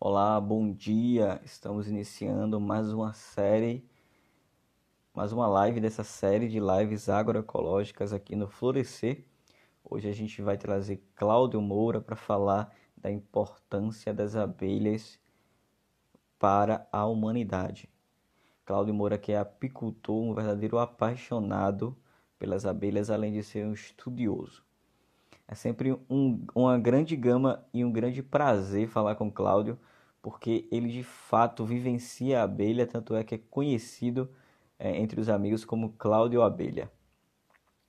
[0.00, 1.40] Olá, bom dia.
[1.44, 3.84] Estamos iniciando mais uma série,
[5.12, 9.24] mais uma live dessa série de lives agroecológicas aqui no Florescer.
[9.82, 15.18] Hoje a gente vai trazer Cláudio Moura para falar da importância das abelhas
[16.38, 17.90] para a humanidade.
[18.64, 21.98] Cláudio Moura que é apicultor, um verdadeiro apaixonado
[22.38, 24.67] pelas abelhas, além de ser um estudioso.
[25.50, 29.78] É sempre um, uma grande gama e um grande prazer falar com Cláudio,
[30.20, 34.28] porque ele de fato vivencia a abelha, tanto é que é conhecido
[34.78, 36.92] é, entre os amigos como Cláudio Abelha.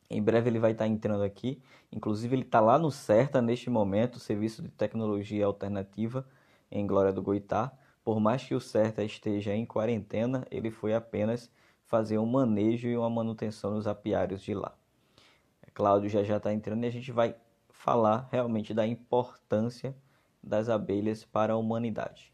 [0.09, 1.61] Em breve ele vai estar entrando aqui,
[1.91, 6.25] inclusive ele está lá no CERTA neste momento, Serviço de Tecnologia Alternativa
[6.71, 7.73] em Glória do Goitá.
[8.05, 11.51] Por mais que o CERTA esteja em quarentena, ele foi apenas
[11.85, 14.73] fazer um manejo e uma manutenção nos apiários de lá.
[15.73, 17.35] Cláudio já já está entrando e a gente vai
[17.79, 19.95] falar realmente da importância
[20.43, 22.33] das abelhas para a humanidade.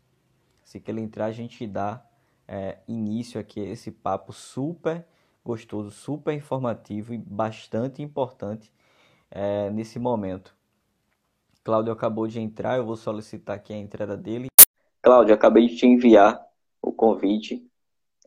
[0.63, 2.03] Assim que ele entrar, a gente dá
[2.47, 5.05] é, início aqui a esse papo super
[5.43, 8.73] gostoso, super informativo e bastante importante
[9.29, 10.55] é, nesse momento.
[11.63, 14.47] Cláudio acabou de entrar, eu vou solicitar aqui a entrada dele.
[14.99, 16.43] Cláudio, acabei de te enviar
[16.81, 17.63] o convite,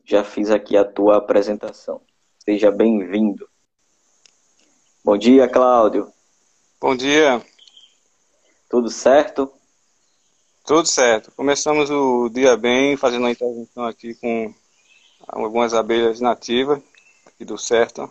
[0.05, 2.01] já fiz aqui a tua apresentação.
[2.37, 3.45] Seja bem-vindo.
[5.03, 6.18] Bom dia, Cláudio.
[6.81, 7.45] Bom dia.
[8.69, 9.51] Tudo certo?
[10.65, 11.29] Tudo certo.
[11.33, 14.53] Começamos o dia bem, fazendo uma intervenção aqui com
[15.27, 16.81] algumas abelhas nativas
[17.25, 18.09] aqui do certo.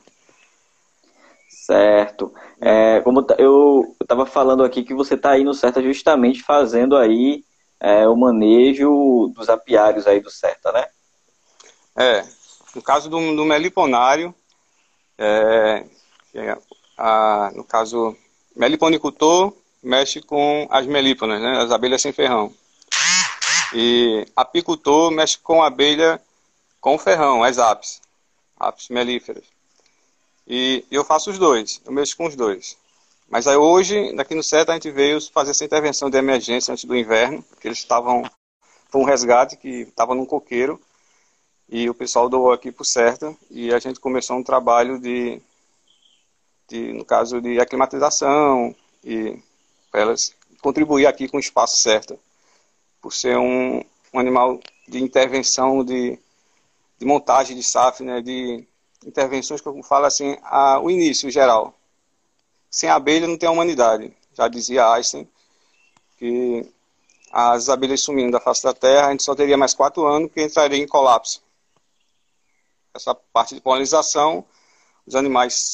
[1.49, 2.35] Certo.
[2.61, 7.43] É, como eu estava falando aqui que você está aí no certo justamente fazendo aí
[7.81, 10.87] é, o manejo dos apiários aí do certa, né?
[11.97, 12.23] É.
[12.75, 14.35] No caso do, do meliponário,
[15.17, 15.87] é,
[16.35, 16.59] é
[16.99, 18.15] a, no caso
[18.59, 22.53] Meliponicultor mexe com as melíponas, né, as abelhas sem ferrão.
[23.73, 26.21] E apicultor mexe com abelha
[26.81, 28.01] com ferrão, as apis,
[28.59, 29.45] apis melíferas.
[30.45, 32.77] E eu faço os dois, eu mexo com os dois.
[33.29, 36.85] Mas aí hoje, daqui no CETA, a gente veio fazer essa intervenção de emergência antes
[36.85, 38.29] do inverno, que eles estavam,
[38.91, 40.81] foi um resgate que estava num coqueiro,
[41.69, 45.41] e o pessoal doou aqui para o CERTA, e a gente começou um trabalho de
[46.69, 49.39] de, no caso de aclimatização e
[49.91, 52.19] para elas contribuir aqui com o espaço certo,
[53.01, 56.19] por ser um, um animal de intervenção, de,
[56.99, 58.67] de montagem de SAF, né, de
[59.07, 61.75] intervenções que eu falo assim, a, o início geral.
[62.71, 64.13] Sem abelha não tem a humanidade.
[64.35, 65.27] Já dizia Einstein
[66.19, 66.69] que
[67.31, 70.43] as abelhas sumindo da face da Terra, a gente só teria mais quatro anos que
[70.43, 71.43] entraria em colapso.
[72.93, 74.45] Essa parte de polinização
[75.09, 75.73] os animais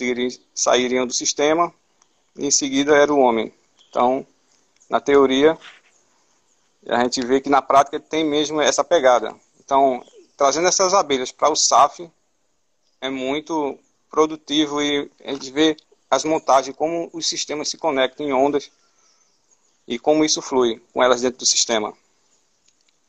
[0.55, 1.75] sairiam do sistema
[2.37, 3.53] e em seguida era o homem.
[3.91, 4.25] Então,
[4.89, 5.59] na teoria,
[6.87, 9.35] a gente vê que na prática tem mesmo essa pegada.
[9.59, 10.05] Então,
[10.37, 12.09] trazendo essas abelhas para o SAF
[13.01, 13.77] é muito
[14.09, 15.77] produtivo e a gente vê
[16.09, 18.71] as montagens, como os sistemas se conectam em ondas
[19.89, 21.93] e como isso flui com elas dentro do sistema.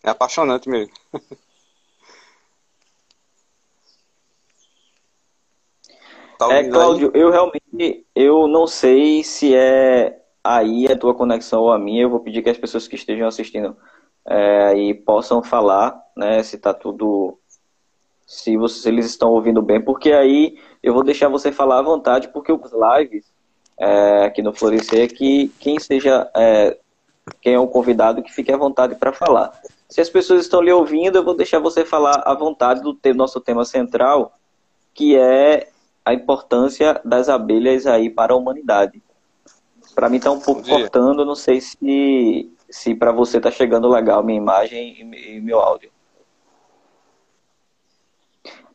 [0.02, 0.94] É apaixonante mesmo.
[6.52, 11.80] É, Cláudio, eu realmente eu não sei se é aí a tua conexão ou a
[11.80, 12.04] minha.
[12.04, 13.76] Eu vou pedir que as pessoas que estejam assistindo
[14.26, 17.38] é, aí possam falar, né, se tá tudo,
[18.26, 21.84] se, vocês, se eles estão ouvindo bem, porque aí eu vou deixar você falar à
[21.84, 23.26] vontade, porque os lives
[23.80, 26.78] é, aqui no Florescer é que quem seja é,
[27.42, 29.52] quem é o convidado que fique à vontade para falar.
[29.90, 33.40] Se as pessoas estão lhe ouvindo, eu vou deixar você falar à vontade do nosso
[33.40, 34.38] tema central,
[34.94, 35.70] que é
[36.06, 39.02] a importância das abelhas aí para a humanidade.
[39.96, 44.24] Para mim está um pouco cortando, não sei se, se para você está chegando legal
[44.24, 45.90] minha imagem e, meu áudio.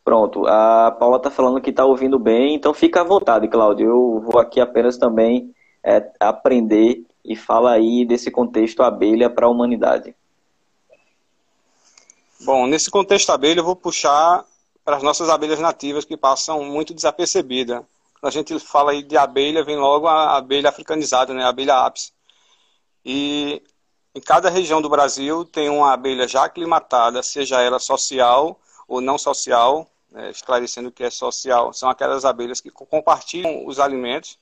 [0.03, 3.87] Pronto, a Paula está falando que está ouvindo bem, então fica à vontade, Cláudio.
[3.87, 5.53] Eu vou aqui apenas também
[5.83, 10.15] é, aprender e fala aí desse contexto abelha para a humanidade.
[12.43, 14.43] Bom, nesse contexto abelha eu vou puxar
[14.83, 17.85] para as nossas abelhas nativas que passam muito desapercebida.
[18.19, 21.43] Quando a gente fala aí de abelha, vem logo a abelha africanizada, né?
[21.43, 22.13] a abelha apis.
[23.05, 23.61] E
[24.13, 29.17] em cada região do Brasil tem uma abelha já aclimatada, seja ela social ou não
[29.17, 30.29] social, né?
[30.31, 31.73] esclarecendo que é social.
[31.73, 34.37] São aquelas abelhas que compartilham os alimentos.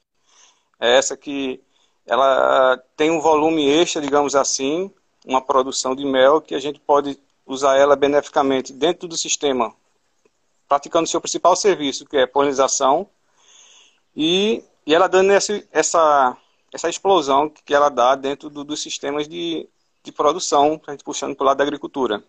[0.80, 1.62] É essa que
[2.06, 4.92] ela tem um volume extra, digamos assim,
[5.26, 9.74] uma produção de mel que a gente pode usar ela beneficamente dentro do sistema
[10.70, 13.10] praticando seu principal serviço, que é polinização,
[14.16, 16.38] e, e ela dando essa, essa,
[16.72, 19.68] essa explosão que ela dá dentro do, dos sistemas de,
[20.04, 22.24] de produção, a gente puxando para o lado da agricultura.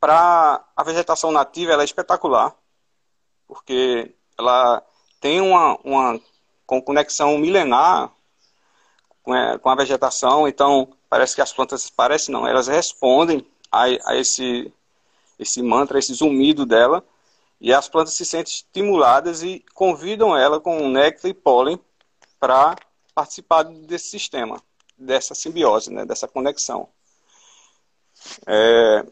[0.00, 2.56] Para a vegetação nativa, ela é espetacular,
[3.46, 4.82] porque ela
[5.20, 6.20] tem uma, uma
[6.66, 8.10] conexão milenar
[9.22, 13.84] com a, com a vegetação, então parece que as plantas, parece não, elas respondem a,
[14.06, 14.72] a esse,
[15.38, 17.04] esse mantra, esse zumbido dela,
[17.62, 21.78] e as plantas se sentem estimuladas e convidam ela com néctar e pólen
[22.40, 22.74] para
[23.14, 24.60] participar desse sistema,
[24.98, 26.88] dessa simbiose, né, dessa conexão.
[28.48, 29.06] É,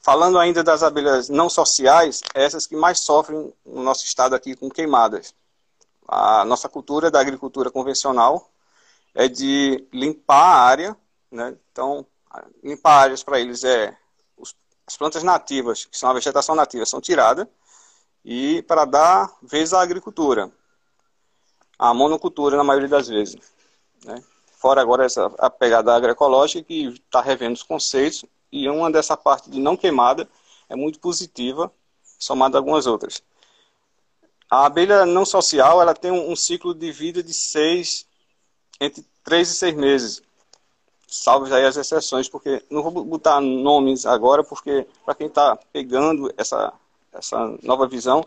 [0.00, 4.68] falando ainda das abelhas não sociais, essas que mais sofrem no nosso estado aqui com
[4.68, 5.32] queimadas.
[6.08, 8.50] A nossa cultura da agricultura convencional
[9.14, 10.96] é de limpar a área,
[11.30, 11.56] né?
[11.70, 12.04] Então,
[12.60, 13.96] limpar áreas para eles é
[14.86, 17.46] as plantas nativas, que são a vegetação nativa, são tiradas
[18.24, 20.50] e para dar vez à agricultura,
[21.78, 23.36] a monocultura na maioria das vezes,
[24.04, 24.22] né?
[24.56, 29.50] Fora agora essa a pegada agroecológica que está revendo os conceitos e uma dessa parte
[29.50, 30.26] de não queimada
[30.70, 31.70] é muito positiva,
[32.18, 33.22] somada a algumas outras.
[34.50, 38.06] A abelha não social ela tem um, um ciclo de vida de seis
[38.80, 40.22] entre três e seis meses.
[41.16, 46.28] Salvo aí as exceções, porque não vou botar nomes agora, porque para quem está pegando
[46.36, 46.72] essa,
[47.12, 48.26] essa nova visão,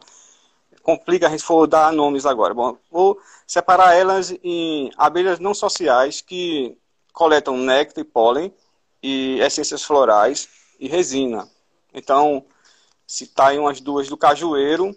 [0.82, 2.54] complica a gente for dar nomes agora.
[2.54, 6.78] Bom, vou separar elas em abelhas não sociais que
[7.12, 8.54] coletam néctar e pólen
[9.04, 10.48] e essências florais
[10.80, 11.46] e resina.
[11.94, 12.46] Então,
[13.06, 14.96] citar aí umas duas do cajueiro,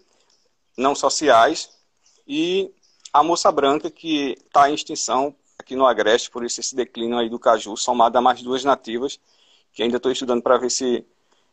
[0.79, 1.71] não sociais,
[2.25, 2.73] e
[3.13, 5.35] a moça branca, que está em extinção
[5.71, 9.21] aqui no Agreste, por isso esse declínio aí do caju, somado a mais duas nativas,
[9.73, 11.07] que ainda estou estudando para ver se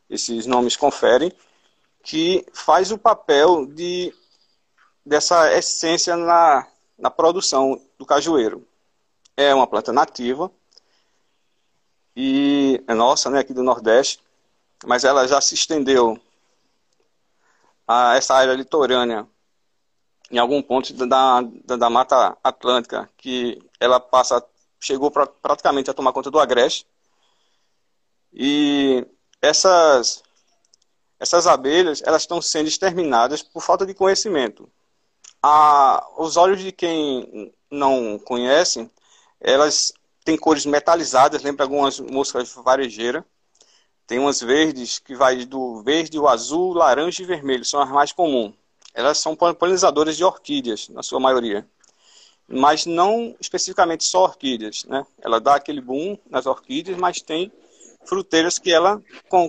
[0.09, 1.31] esses nomes conferem,
[2.03, 4.13] que faz o papel de
[5.05, 6.67] dessa essência na,
[6.97, 8.67] na produção do cajueiro.
[9.37, 10.51] É uma planta nativa
[12.15, 14.19] e é nossa, né, aqui do Nordeste,
[14.83, 16.19] mas ela já se estendeu
[17.87, 19.27] a essa área litorânea
[20.31, 24.44] em algum ponto da, da, da Mata Atlântica, que ela passa,
[24.79, 26.85] chegou pra, praticamente a tomar conta do Agreste.
[28.33, 29.06] E
[29.41, 30.24] essas,
[31.19, 34.69] essas abelhas, elas estão sendo exterminadas por falta de conhecimento.
[35.41, 38.89] A, os olhos de quem não conhece,
[39.39, 39.94] elas
[40.25, 43.23] têm cores metalizadas, lembra algumas moscas varejeiras.
[44.06, 48.12] Tem umas verdes que vai do verde, o azul, laranja e vermelho, são as mais
[48.12, 48.53] comuns
[48.93, 51.67] elas são polinizadoras de orquídeas, na sua maioria.
[52.47, 55.05] Mas não especificamente só orquídeas, né?
[55.21, 57.51] Ela dá aquele boom nas orquídeas, mas tem
[58.05, 59.01] fruteiras que ela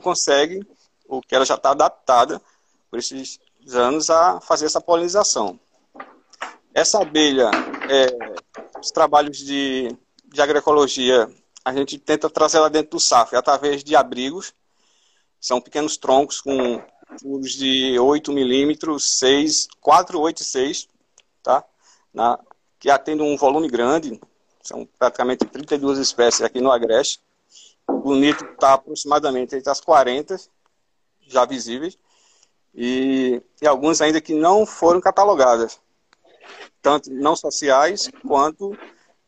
[0.02, 0.66] consegue,
[1.08, 2.40] ou que ela já está adaptada
[2.90, 3.40] por esses
[3.72, 5.58] anos a fazer essa polinização.
[6.74, 7.50] Essa abelha,
[7.88, 9.94] é, os trabalhos de,
[10.24, 11.28] de agroecologia,
[11.64, 14.52] a gente tenta trazer ela dentro do SAF através de abrigos,
[15.40, 16.82] são pequenos troncos com
[17.20, 20.88] furos de 8 milímetros, 6, 4, 8 e 6,
[21.42, 21.64] tá?
[22.12, 22.38] Na,
[22.78, 24.20] que atendem um volume grande,
[24.62, 27.20] são praticamente 32 espécies aqui no Agreste.
[27.88, 30.38] O bonito está aproximadamente entre as 40
[31.26, 31.98] já visíveis
[32.74, 35.80] e, e alguns ainda que não foram catalogadas,
[36.80, 38.76] tanto não sociais quanto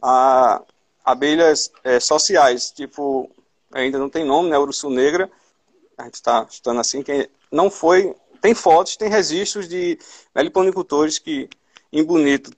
[0.01, 0.63] a
[1.05, 3.31] abelhas é, sociais, tipo,
[3.73, 4.57] ainda não tem nome, né,
[4.91, 5.31] negra,
[5.99, 8.15] a gente está estudando assim, que não foi.
[8.41, 9.99] Tem fotos, tem registros de
[10.35, 11.49] meliponicultores que
[11.93, 12.51] em Bonito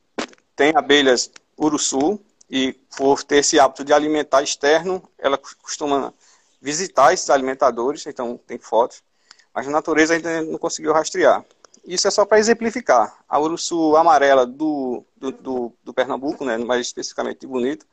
[0.55, 6.13] tem abelhas uruçu e por ter esse hábito de alimentar externo, ela costuma
[6.61, 9.03] visitar esses alimentadores, então tem fotos,
[9.55, 11.45] mas a natureza ainda não conseguiu rastrear.
[11.85, 13.17] Isso é só para exemplificar.
[13.29, 17.85] A uruçu amarela do, do, do, do Pernambuco, né, mais especificamente de Bonito,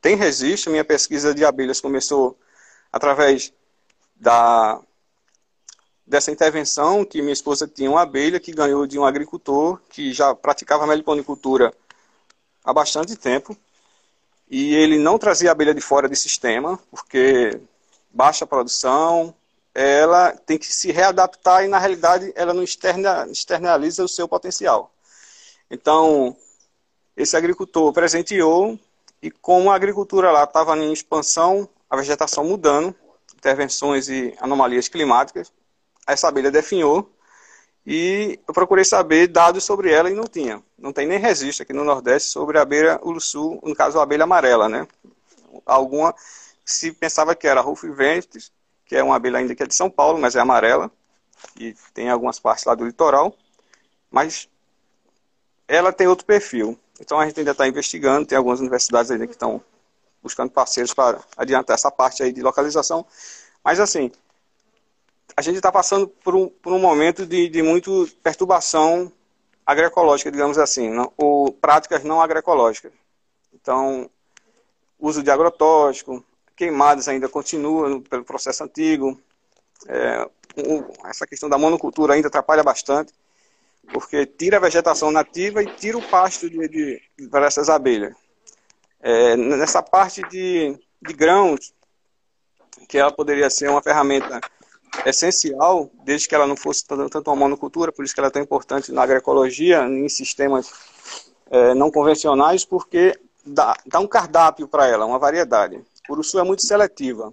[0.00, 0.70] tem registro.
[0.70, 2.38] Minha pesquisa de abelhas começou
[2.90, 3.52] através
[4.16, 4.80] da
[6.06, 10.34] dessa intervenção que minha esposa tinha uma abelha que ganhou de um agricultor que já
[10.34, 11.72] praticava meliponicultura
[12.62, 13.56] há bastante tempo.
[14.48, 17.58] E ele não trazia a abelha de fora do sistema porque
[18.10, 19.34] baixa produção
[19.74, 24.92] ela tem que se readaptar e na realidade ela não externa, externaliza o seu potencial.
[25.70, 26.36] Então
[27.16, 28.78] esse agricultor presenteou
[29.22, 32.94] e como a agricultura lá estava em expansão a vegetação mudando
[33.34, 35.52] intervenções e anomalias climáticas
[36.06, 37.10] essa abelha definhou
[37.86, 40.62] e eu procurei saber dados sobre ela e não tinha.
[40.78, 44.24] Não tem nem registro aqui no Nordeste sobre a abelha uluçu, no caso a abelha
[44.24, 44.86] amarela, né?
[45.66, 46.14] Alguma
[46.64, 48.50] se pensava que era Rufo Ventes,
[48.86, 50.90] que é uma abelha ainda que é de São Paulo, mas é amarela
[51.58, 53.36] e tem algumas partes lá do litoral,
[54.10, 54.48] mas
[55.68, 56.78] ela tem outro perfil.
[56.98, 59.62] Então a gente ainda está investigando, tem algumas universidades ainda que estão
[60.22, 63.04] buscando parceiros para adiantar essa parte aí de localização.
[63.62, 64.10] Mas assim,
[65.36, 69.10] a gente está passando por um, por um momento de, de muito perturbação
[69.66, 72.92] agroecológica, digamos assim, não, ou práticas não agroecológicas.
[73.52, 74.08] Então,
[74.98, 76.24] uso de agrotóxico,
[76.54, 79.18] queimadas ainda continuam pelo processo antigo.
[79.88, 80.28] É,
[81.04, 83.12] essa questão da monocultura ainda atrapalha bastante,
[83.92, 88.14] porque tira a vegetação nativa e tira o pasto de, de, para essas abelhas.
[89.00, 91.74] É, nessa parte de, de grãos,
[92.88, 94.40] que ela poderia ser uma ferramenta
[95.04, 98.42] essencial, desde que ela não fosse tanto uma monocultura, por isso que ela é tão
[98.42, 100.70] importante na agroecologia, em sistemas
[101.50, 105.82] é, não convencionais, porque dá, dá um cardápio para ela, uma variedade.
[106.08, 107.32] O uruçu é muito seletiva.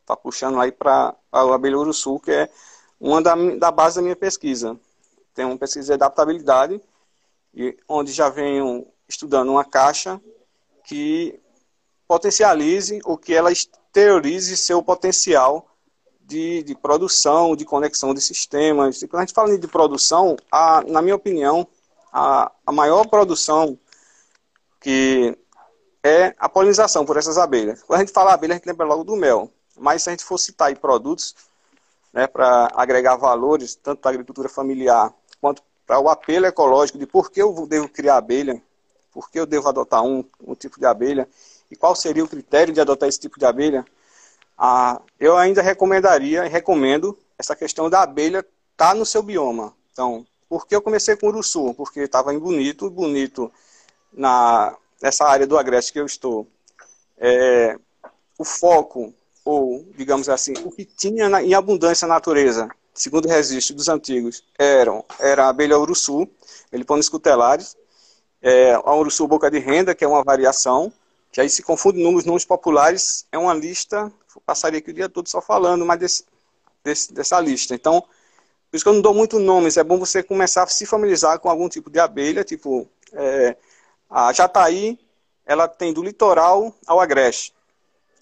[0.00, 2.50] Está puxando aí para a abelha uruçu, que é
[2.98, 4.78] uma da, da base da minha pesquisa.
[5.34, 6.80] Tem uma pesquisa de adaptabilidade,
[7.54, 10.20] e, onde já venho estudando uma caixa
[10.84, 11.40] que
[12.06, 15.69] potencialize ou que ela exteriorize seu potencial
[16.30, 19.02] de, de produção, de conexão de sistemas.
[19.02, 21.66] E quando a gente fala de produção, a, na minha opinião,
[22.12, 23.76] a, a maior produção
[24.80, 25.36] que
[26.04, 27.82] é a polinização por essas abelhas.
[27.82, 29.50] Quando a gente fala abelha, a gente lembra logo do mel.
[29.76, 31.34] Mas se a gente for citar aí produtos
[32.12, 37.06] né, para agregar valores, tanto para a agricultura familiar quanto para o apelo ecológico de
[37.06, 38.62] por que eu devo criar abelha,
[39.12, 41.28] por que eu devo adotar um, um tipo de abelha
[41.70, 43.84] e qual seria o critério de adotar esse tipo de abelha,
[44.62, 49.74] ah, eu ainda recomendaria e recomendo essa questão da abelha estar tá no seu bioma.
[49.90, 51.72] Então, por que eu comecei com Uruçu?
[51.72, 53.50] Porque estava em Bonito, Bonito
[54.12, 56.46] na, nessa área do Agreste que eu estou.
[57.16, 57.78] É,
[58.38, 59.14] o foco,
[59.46, 63.88] ou digamos assim, o que tinha na, em abundância na natureza, segundo o registro dos
[63.88, 66.28] antigos, eram, era a abelha Uruçu,
[66.70, 67.78] Melipones cutelares,
[68.42, 70.92] é, a Uruçu boca de renda, que é uma variação,
[71.30, 75.28] que aí se confunde números, números populares, é uma lista passaria aqui o dia todo
[75.28, 76.24] só falando mais desse,
[76.84, 77.74] desse, dessa lista.
[77.74, 80.86] Então, por isso que eu não dou muito nomes, é bom você começar a se
[80.86, 83.56] familiarizar com algum tipo de abelha, tipo é,
[84.08, 84.98] a jataí,
[85.44, 87.52] ela tem do litoral ao agreste.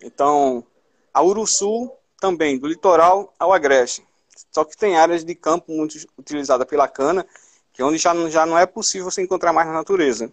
[0.03, 0.65] Então,
[1.13, 4.07] a uruçu também, do litoral ao agreste.
[4.51, 7.27] Só que tem áreas de campo muito utilizadas pela cana,
[7.73, 10.33] que é onde já, já não é possível você encontrar mais na natureza.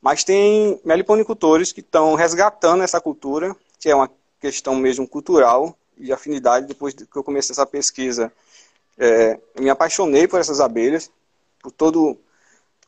[0.00, 6.12] Mas tem meliponicultores que estão resgatando essa cultura, que é uma questão mesmo cultural e
[6.12, 6.66] afinidade.
[6.66, 8.32] Depois que eu comecei essa pesquisa,
[8.96, 11.10] é, me apaixonei por essas abelhas,
[11.60, 12.16] por todo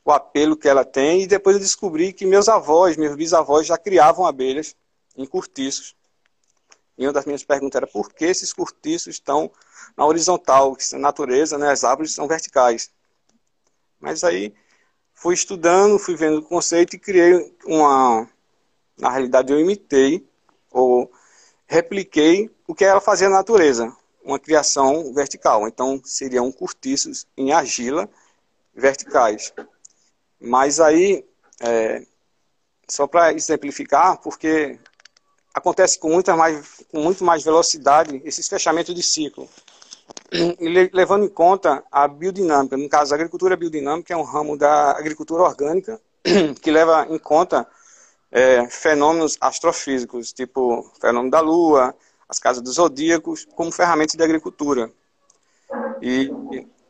[0.04, 3.76] o apelo que ela tem, e depois eu descobri que meus avós, meus bisavós já
[3.76, 4.74] criavam abelhas
[5.16, 5.94] em cortiços.
[6.96, 9.50] E uma das minhas perguntas era por que esses cortiços estão
[9.96, 12.90] na horizontal, que na natureza, né, as árvores são verticais.
[13.98, 14.54] Mas aí
[15.20, 18.26] fui estudando, fui vendo o conceito e criei uma.
[18.98, 20.26] Na realidade, eu imitei,
[20.70, 21.12] ou
[21.66, 25.68] repliquei o que ela fazia na natureza, uma criação vertical.
[25.68, 28.08] Então, seriam cortiços em argila
[28.74, 29.52] verticais.
[30.40, 31.24] Mas aí,
[31.60, 32.02] é,
[32.88, 34.78] só para exemplificar, porque
[35.52, 39.48] acontece com, muita mais, com muito mais velocidade esses fechamentos de ciclo.
[40.92, 45.42] Levando em conta a biodinâmica, no caso, a agricultura biodinâmica é um ramo da agricultura
[45.42, 46.00] orgânica
[46.62, 47.66] que leva em conta
[48.30, 51.94] é, fenômenos astrofísicos, tipo fenômeno da Lua,
[52.28, 54.90] as casas dos zodíacos, como ferramentas de agricultura.
[56.00, 56.30] E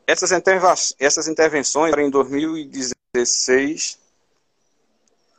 [0.05, 3.97] essas, interva essas intervenções, em 2016,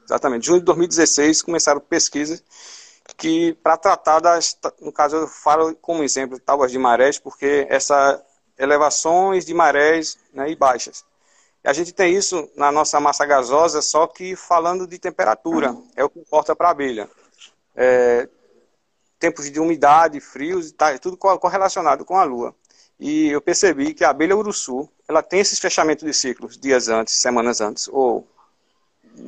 [0.05, 2.43] exatamente, junho de 2016, começaram pesquisas
[3.17, 8.21] que, para tratar das, no caso eu falo como exemplo, tábuas de marés, porque essas
[8.59, 11.05] elevações de marés né, e baixas.
[11.65, 16.11] A gente tem isso na nossa massa gasosa, só que falando de temperatura, é o
[16.11, 17.09] que importa para a abelha.
[17.77, 18.29] É,
[19.19, 22.55] tempos de umidade, frios, tá, tudo correlacionado com a lua.
[22.99, 27.15] E eu percebi que a abelha uruçu, ela tem esses fechamentos de ciclos dias antes,
[27.15, 28.27] semanas antes, ou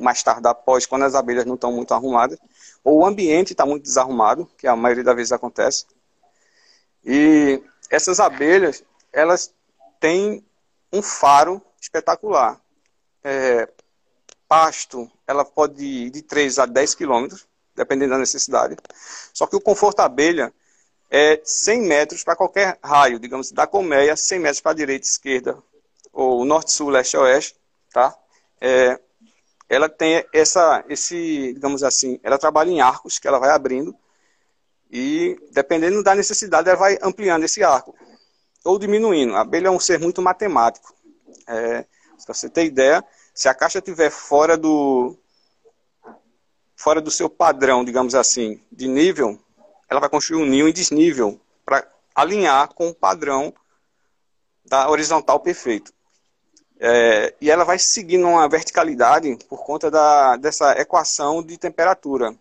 [0.01, 2.37] mais tarde após, quando as abelhas não estão muito arrumadas,
[2.85, 5.87] ou o ambiente está muito desarrumado, que a maioria das vezes acontece.
[7.03, 9.51] E essas abelhas, elas
[9.99, 10.45] têm
[10.93, 12.61] um faro espetacular.
[13.23, 13.67] É,
[14.47, 18.77] pasto, ela pode ir de 3 a 10 quilômetros, dependendo da necessidade.
[19.33, 20.53] Só que o conforto abelha
[21.09, 25.57] é 100 metros para qualquer raio, digamos, da colmeia, 100 metros para a direita, esquerda,
[26.13, 27.55] ou norte, sul, leste, oeste,
[27.91, 28.15] tá?
[28.61, 28.99] É,
[29.67, 33.95] ela tem essa, esse, digamos assim, ela trabalha em arcos que ela vai abrindo
[34.91, 37.95] e, dependendo da necessidade, ela vai ampliando esse arco
[38.63, 39.35] ou diminuindo.
[39.35, 40.93] A abelha é um ser muito matemático.
[41.47, 41.85] É,
[42.25, 43.03] para você ter ideia,
[43.33, 45.17] se a caixa estiver fora do
[46.75, 49.39] fora do seu padrão, digamos assim, de nível,
[49.89, 53.53] ela vai construir um ninho em desnível para alinhar com o padrão
[54.65, 55.93] da horizontal perfeito.
[56.79, 62.35] É, e ela vai seguindo uma verticalidade por conta da, dessa equação de temperatura.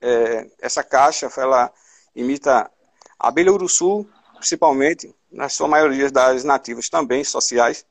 [0.00, 1.72] É, essa caixa, ela
[2.14, 2.70] imita
[3.18, 4.06] a abelha uruçu,
[4.36, 7.86] principalmente, na sua maioria das nativas também, sociais,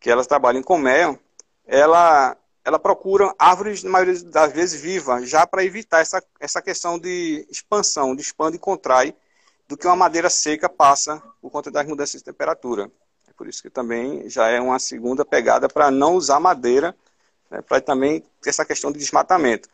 [0.00, 1.18] que elas trabalham com mel,
[1.66, 6.98] ela, ela procura árvores, na maioria das vezes, vivas, já para evitar essa, essa questão
[6.98, 9.14] de expansão, de expande e contrai,
[9.66, 12.90] do que uma madeira seca passa por conta das mudanças de temperatura.
[13.36, 16.94] Por isso que também já é uma segunda pegada para não usar madeira,
[17.50, 19.68] né, para também ter essa questão de desmatamento.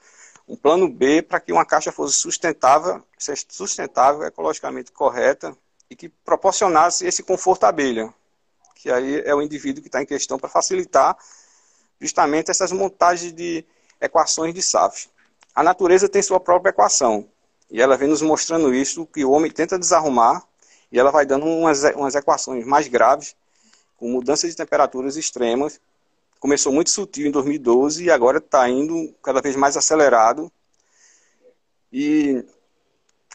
[0.48, 3.02] Um plano B para que uma caixa fosse sustentável,
[3.48, 5.56] sustentável, ecologicamente correta
[5.88, 8.12] e que proporcionasse esse conforto à abelha,
[8.74, 11.16] que aí é o indivíduo que está em questão para facilitar
[12.00, 13.64] justamente essas montagens de
[14.00, 15.08] equações de SAF.
[15.54, 17.28] A natureza tem sua própria equação,
[17.70, 20.42] e ela vem nos mostrando isso, que o homem tenta desarrumar,
[20.90, 23.36] e ela vai dando umas, umas equações mais graves,
[24.00, 25.78] com mudanças de temperaturas extremas.
[26.40, 30.50] Começou muito sutil em 2012 e agora está indo cada vez mais acelerado.
[31.92, 32.42] E,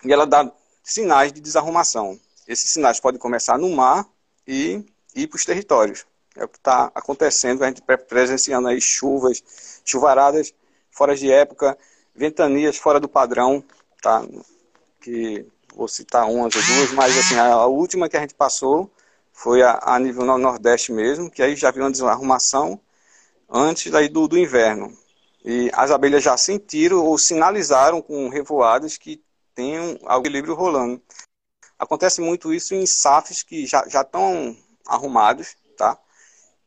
[0.03, 0.51] e ela dá
[0.84, 2.19] sinais de desarrumação.
[2.48, 4.07] Esses sinais podem começar no mar
[4.48, 4.84] e
[5.15, 6.03] ir para os territórios.
[6.36, 10.51] É o que está acontecendo, a gente presenciando aí chuvas, chuvaradas
[10.89, 11.77] fora de época,
[12.13, 13.63] ventanias fora do padrão,
[14.01, 14.25] tá?
[15.00, 15.45] Que
[15.75, 18.89] vou citar umas ou duas, mas assim, a, última que a gente passou
[19.36, 22.80] foi a, a nível no nordeste mesmo, que aí já viu uma desarrumação
[23.50, 24.98] antes daí do, do inverno.
[25.44, 29.22] E as abelhas já sentiram ou sinalizaram com revoadas que
[29.54, 31.00] tem um equilíbrio rolando.
[31.77, 36.00] Acontece muito isso em SAFs que já, já estão arrumados, tá?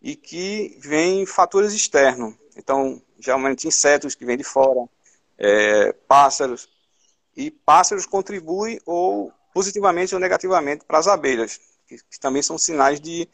[0.00, 2.34] e que vem fatores externos.
[2.56, 4.88] Então, geralmente insetos que vêm de fora,
[5.36, 6.68] é, pássaros.
[7.36, 13.00] E pássaros contribuem ou positivamente ou negativamente para as abelhas, que, que também são sinais
[13.00, 13.28] de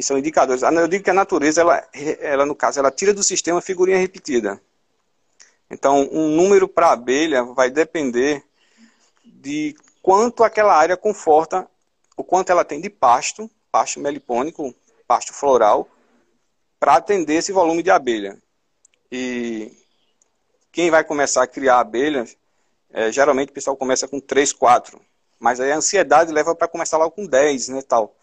[0.00, 0.62] são indicadores.
[0.62, 1.86] Eu digo que a natureza, ela,
[2.20, 4.60] ela no caso, ela tira do sistema figurinha repetida.
[5.70, 8.42] Então, um número para a abelha vai depender
[9.24, 11.68] de quanto aquela área conforta,
[12.16, 14.74] o quanto ela tem de pasto, pasto melipônico,
[15.06, 15.88] pasto floral
[16.78, 18.40] para atender esse volume de abelha.
[19.10, 19.72] E
[20.72, 22.36] quem vai começar a criar abelhas,
[22.90, 25.00] é, geralmente o pessoal começa com 3, 4.
[25.38, 28.14] Mas aí a ansiedade leva para começar logo com 10, né, tal.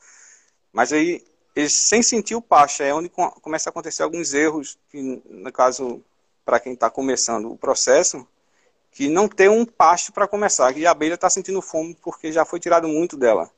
[0.71, 1.23] Mas aí,
[1.69, 6.04] sem sentir o pasto, é onde começa a acontecer alguns erros, que, no caso,
[6.43, 8.28] para quem está começando o processo,
[8.91, 10.76] que não tem um pasto para começar.
[10.78, 13.49] E a abelha está sentindo fome porque já foi tirado muito dela.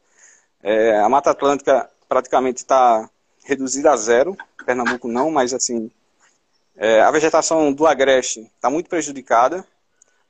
[0.61, 3.09] É, a Mata Atlântica praticamente está
[3.43, 4.35] reduzida a zero.
[4.65, 5.91] Pernambuco não, mas assim,
[6.75, 9.65] é, a vegetação do agreste está muito prejudicada,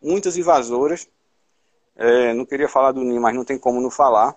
[0.02, 1.08] muitas invasoras.
[1.96, 4.36] É, não queria falar do ninho, mas não tem como não falar.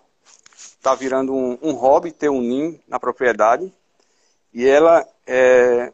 [0.55, 3.73] Está virando um, um hobby ter um ninho na propriedade.
[4.53, 5.93] E ela é,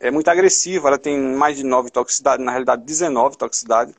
[0.00, 3.94] é muito agressiva, ela tem mais de 9 toxicidades, na realidade 19 toxicidades.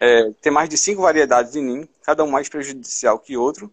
[0.00, 3.70] É, tem mais de cinco variedades de ninho, cada um mais prejudicial que outro.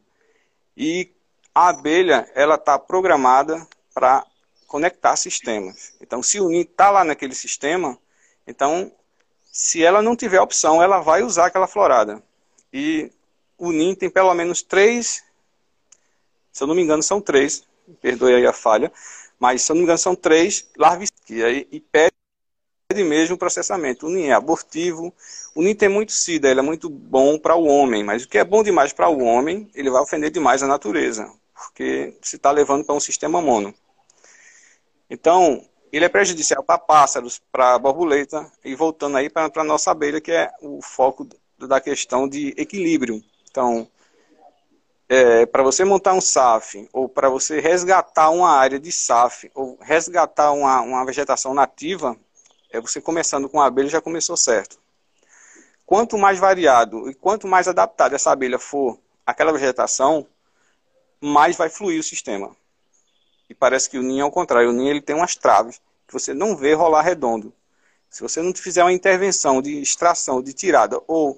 [0.76, 1.12] E
[1.54, 4.26] a abelha ela está programada para
[4.68, 5.94] conectar sistemas.
[6.02, 7.98] Então, se o ninho está lá naquele sistema,
[8.46, 8.92] então,
[9.56, 12.22] se ela não tiver opção, ela vai usar aquela florada.
[12.74, 13.12] E
[13.58, 15.24] o ninho tem pelo menos três,
[16.52, 17.64] se eu não me engano, são três,
[18.02, 18.92] perdoe aí a falha,
[19.40, 22.12] mas se eu não me engano, são três larvas que aí impede
[23.04, 24.08] mesmo o processamento.
[24.08, 25.14] O ninho é abortivo,
[25.54, 28.38] o ninho tem muito sida, ele é muito bom para o homem, mas o que
[28.38, 32.52] é bom demais para o homem, ele vai ofender demais a natureza porque se está
[32.52, 33.74] levando para um sistema mono.
[35.10, 35.66] Então,
[35.96, 40.30] ele é prejudicial para pássaros, para borboleta, e voltando aí para a nossa abelha, que
[40.30, 41.26] é o foco
[41.58, 43.24] da questão de equilíbrio.
[43.50, 43.90] Então,
[45.08, 49.78] é, para você montar um SAF, ou para você resgatar uma área de SAF, ou
[49.80, 52.18] resgatar uma, uma vegetação nativa,
[52.70, 54.78] é você começando com a abelha já começou certo.
[55.86, 60.28] Quanto mais variado e quanto mais adaptada essa abelha for àquela vegetação,
[61.22, 62.54] mais vai fluir o sistema.
[63.50, 64.70] E parece que o ninho é o contrário.
[64.70, 67.54] O ninho ele tem umas traves que você não vê rolar redondo.
[68.10, 71.38] Se você não fizer uma intervenção de extração, de tirada, ou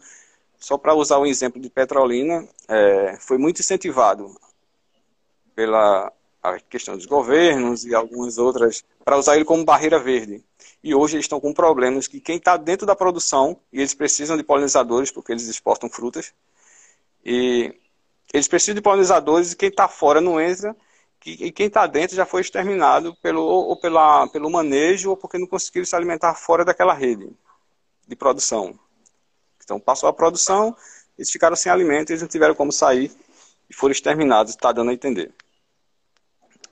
[0.60, 4.36] só para usar o exemplo de Petrolina, é, foi muito incentivado
[5.56, 10.44] pela a questão dos governos e algumas outras, para usar ele como barreira verde.
[10.84, 14.38] E hoje eles estão com problemas que quem está dentro da produção, e eles precisam
[14.38, 16.34] de polinizadores, porque eles exportam frutas,
[17.26, 17.74] e
[18.34, 20.76] eles precisam de polinizadores e quem está fora não entra.
[21.30, 25.46] E quem está dentro já foi exterminado pelo, ou pela, pelo manejo ou porque não
[25.46, 27.30] conseguiram se alimentar fora daquela rede.
[28.08, 28.80] de produção.
[29.62, 30.74] Então, passou a produção,
[31.18, 33.12] eles ficaram sem alimento, eles não tiveram como sair
[33.70, 35.34] e foram exterminados, está dando a entender.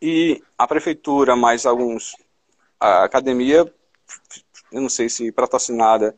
[0.02, 2.16] E a prefeitura, mais alguns,
[2.80, 3.70] a academia,
[4.72, 6.16] eu não sei se patrocinada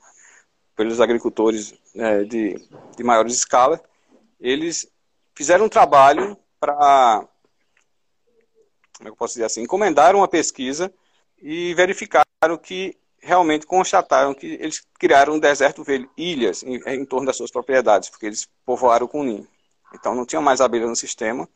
[0.76, 2.56] pelos agricultores é, de,
[2.96, 3.82] de maior escala,
[4.40, 4.88] eles
[5.34, 7.28] fizeram um trabalho para,
[8.98, 10.92] como é que eu posso dizer assim, encomendaram uma pesquisa
[11.40, 12.26] e verificaram
[12.62, 17.52] que realmente constataram que eles criaram um deserto velho, ilhas em, em torno das suas
[17.52, 19.48] propriedades, porque eles povoaram com ninho.
[19.94, 21.48] Então não tinha mais abelha no sistema,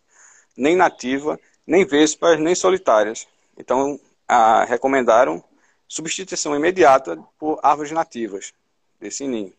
[0.56, 3.28] nem nativa, nem vespas, nem solitárias.
[3.58, 5.44] Então a, recomendaram
[5.88, 8.54] substituição imediata por árvores nativas
[9.00, 9.54] desse ninho.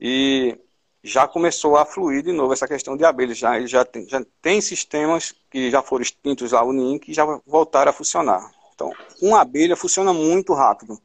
[0.00, 0.58] E
[1.04, 3.36] já começou a fluir de novo essa questão de abelhas.
[3.36, 7.26] Já, já, tem, já tem sistemas que já foram extintos lá, o ninho, que já
[7.46, 8.50] voltaram a funcionar.
[8.74, 8.90] Então,
[9.20, 10.98] uma abelha funciona muito rápido.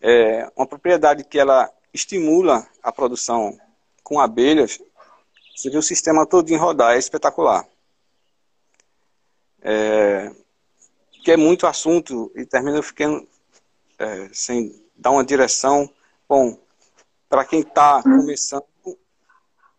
[0.00, 3.56] É uma propriedade que ela estimula a produção
[4.02, 4.80] com abelhas,
[5.54, 7.66] você vê o sistema todo em rodar, é espetacular.
[9.60, 10.32] É,
[11.24, 13.26] que é muito assunto e termina ficando
[13.98, 15.88] é, sem dar uma direção.
[16.28, 16.58] Bom,
[17.28, 18.64] para quem está começando,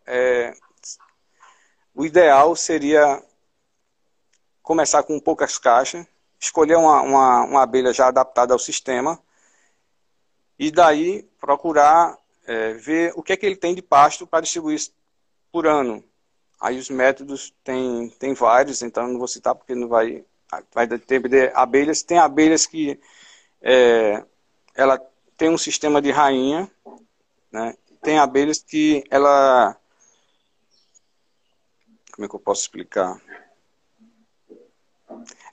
[0.06, 0.54] é,
[1.94, 3.22] o ideal seria
[4.62, 6.06] começar com poucas caixas,
[6.38, 9.20] escolher uma, uma, uma abelha já adaptada ao sistema
[10.58, 14.80] e daí procurar é, ver o que é que ele tem de pasto para distribuir
[15.50, 16.04] por ano.
[16.60, 20.24] Aí os métodos tem, tem vários, então não vou citar porque não vai,
[20.74, 22.02] vai ter abelhas.
[22.02, 23.00] Tem abelhas que
[23.62, 24.22] é,
[24.74, 25.00] ela
[25.36, 26.70] tem um sistema de rainha,
[27.50, 27.74] né?
[28.02, 29.76] tem abelhas que ela...
[32.20, 33.18] Como é que eu posso explicar?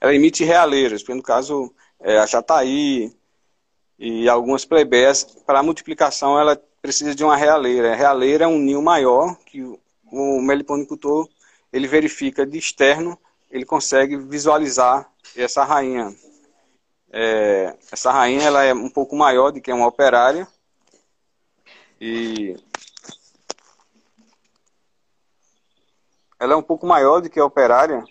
[0.02, 3.10] ela emite realeiras, no caso é, a jataí
[3.98, 7.94] e algumas plebeias, para a multiplicação ela precisa de uma realeira.
[7.94, 11.30] A realeira é um ninho maior que o meliponicultor
[11.72, 13.18] ele verifica de externo,
[13.50, 16.14] ele consegue visualizar essa rainha.
[17.14, 20.46] É, essa rainha ela é um pouco maior do que uma operária
[22.00, 22.58] e
[26.40, 28.04] ela é um pouco maior do que a operária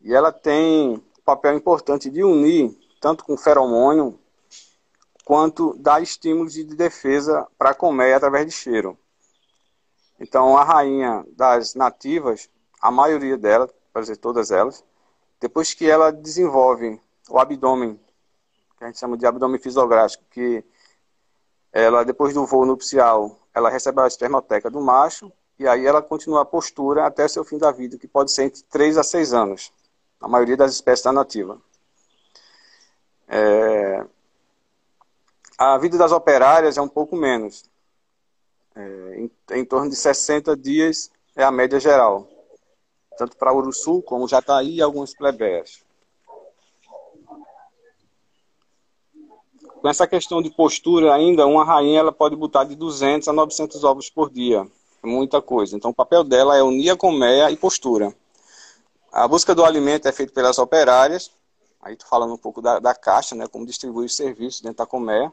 [0.00, 4.18] e ela tem papel importante de unir, tanto com feromônio,
[5.24, 8.98] quanto dar estímulos de defesa para a colmeia através de cheiro.
[10.18, 12.48] Então, a rainha das nativas,
[12.80, 14.82] a maioria delas, para dizer todas elas,
[15.38, 18.00] depois que ela desenvolve o abdômen,
[18.78, 20.64] que a gente chama de abdômen fisiográfico, que
[21.72, 26.42] ela, depois do voo nupcial, ela recebe a espermoteca do macho, e aí ela continua
[26.42, 29.72] a postura até seu fim da vida, que pode ser entre 3 a 6 anos
[30.20, 31.60] a maioria das espécies está nativa.
[33.28, 34.04] É...
[35.56, 37.64] A vida das operárias é um pouco menos.
[38.74, 42.28] É, em, em, torno de 60 dias é a média geral.
[43.16, 45.82] Tanto para Uruçu como Jataí e algumas plebeias.
[49.80, 53.82] Com essa questão de postura ainda, uma rainha ela pode botar de 200 a 900
[53.84, 54.66] ovos por dia.
[55.02, 55.76] Muita coisa.
[55.76, 58.14] Então o papel dela é unir a colmeia e postura.
[59.12, 61.30] A busca do alimento é feita pelas operárias.
[61.80, 64.86] Aí estou falando um pouco da, da caixa, né, como distribuir os serviços dentro da
[64.86, 65.32] colmeia.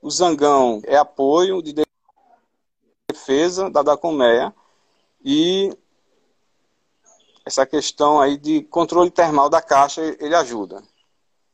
[0.00, 1.74] O zangão é apoio de
[3.10, 4.54] defesa da, da colmeia.
[5.24, 5.76] E
[7.44, 10.82] essa questão aí de controle termal da caixa, ele ajuda.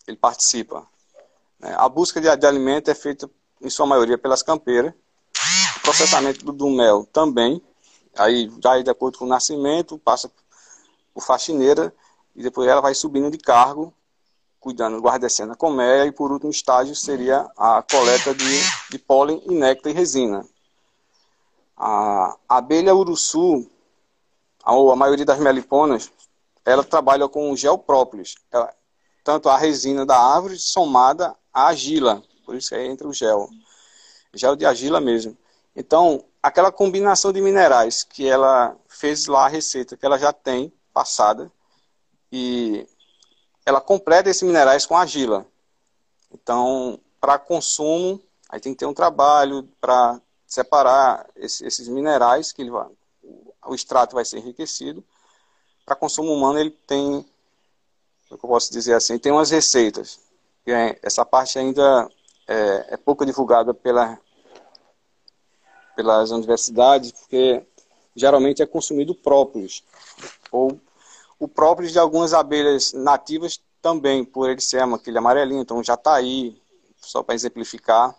[0.07, 0.87] Ele participa.
[1.59, 1.75] Né.
[1.77, 3.31] A busca de, de alimento é feita,
[3.61, 4.93] em sua maioria, pelas campeiras.
[5.89, 7.63] Processamento do, do mel também.
[8.15, 10.31] Aí, já de acordo com o nascimento, passa
[11.15, 11.95] por faxineira
[12.37, 13.95] e depois ela vai subindo de cargo,
[14.61, 19.55] cuidando, guardecendo a colmeia e por último estágio seria a coleta de, de pólen e
[19.55, 20.47] néctar e resina.
[21.75, 23.67] A abelha uruçu,
[24.63, 26.13] a, a maioria das meliponas,
[26.67, 28.75] ela trabalha com gel própolis, ela,
[29.25, 33.49] tanto a resina da árvore somada à argila, por isso que aí entra o gel,
[34.35, 35.35] gel de argila mesmo.
[35.75, 40.73] Então, aquela combinação de minerais que ela fez lá a receita, que ela já tem,
[40.93, 41.51] passada
[42.33, 42.87] e
[43.65, 45.47] ela completa esses minerais com argila.
[46.33, 52.63] Então, para consumo, aí tem que ter um trabalho para separar esse, esses minerais que
[52.63, 52.89] ele vai,
[53.67, 55.05] o extrato vai ser enriquecido.
[55.85, 57.25] Para consumo humano, ele tem,
[58.29, 60.19] como é eu posso dizer assim, tem umas receitas.
[60.67, 62.11] É, essa parte ainda
[62.47, 64.19] é, é pouco divulgada pela,
[65.99, 67.61] pelas universidades, porque
[68.15, 69.83] geralmente é consumido própolis
[70.53, 70.81] ou
[71.41, 76.15] o próprio de algumas abelhas nativas também, por ele ser aquele amarelinho, então já está
[76.15, 76.57] aí,
[77.01, 78.15] só para exemplificar.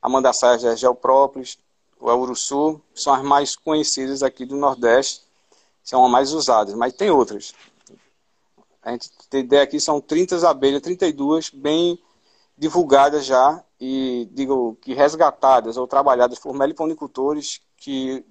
[0.00, 1.58] a Mandassaias da Geoprópolis,
[1.98, 5.22] o Uruçu, são as mais conhecidas aqui do Nordeste,
[5.82, 7.52] são as mais usadas, mas tem outras.
[8.80, 11.98] A gente tem ideia aqui, são 30 abelhas, 32 bem
[12.56, 18.24] divulgadas já e, digo, que resgatadas ou trabalhadas por meliponicultores que,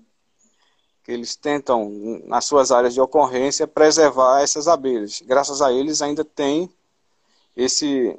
[1.03, 1.91] que eles tentam,
[2.23, 5.21] nas suas áreas de ocorrência, preservar essas abelhas.
[5.25, 6.73] Graças a eles ainda tem
[7.53, 8.17] esse,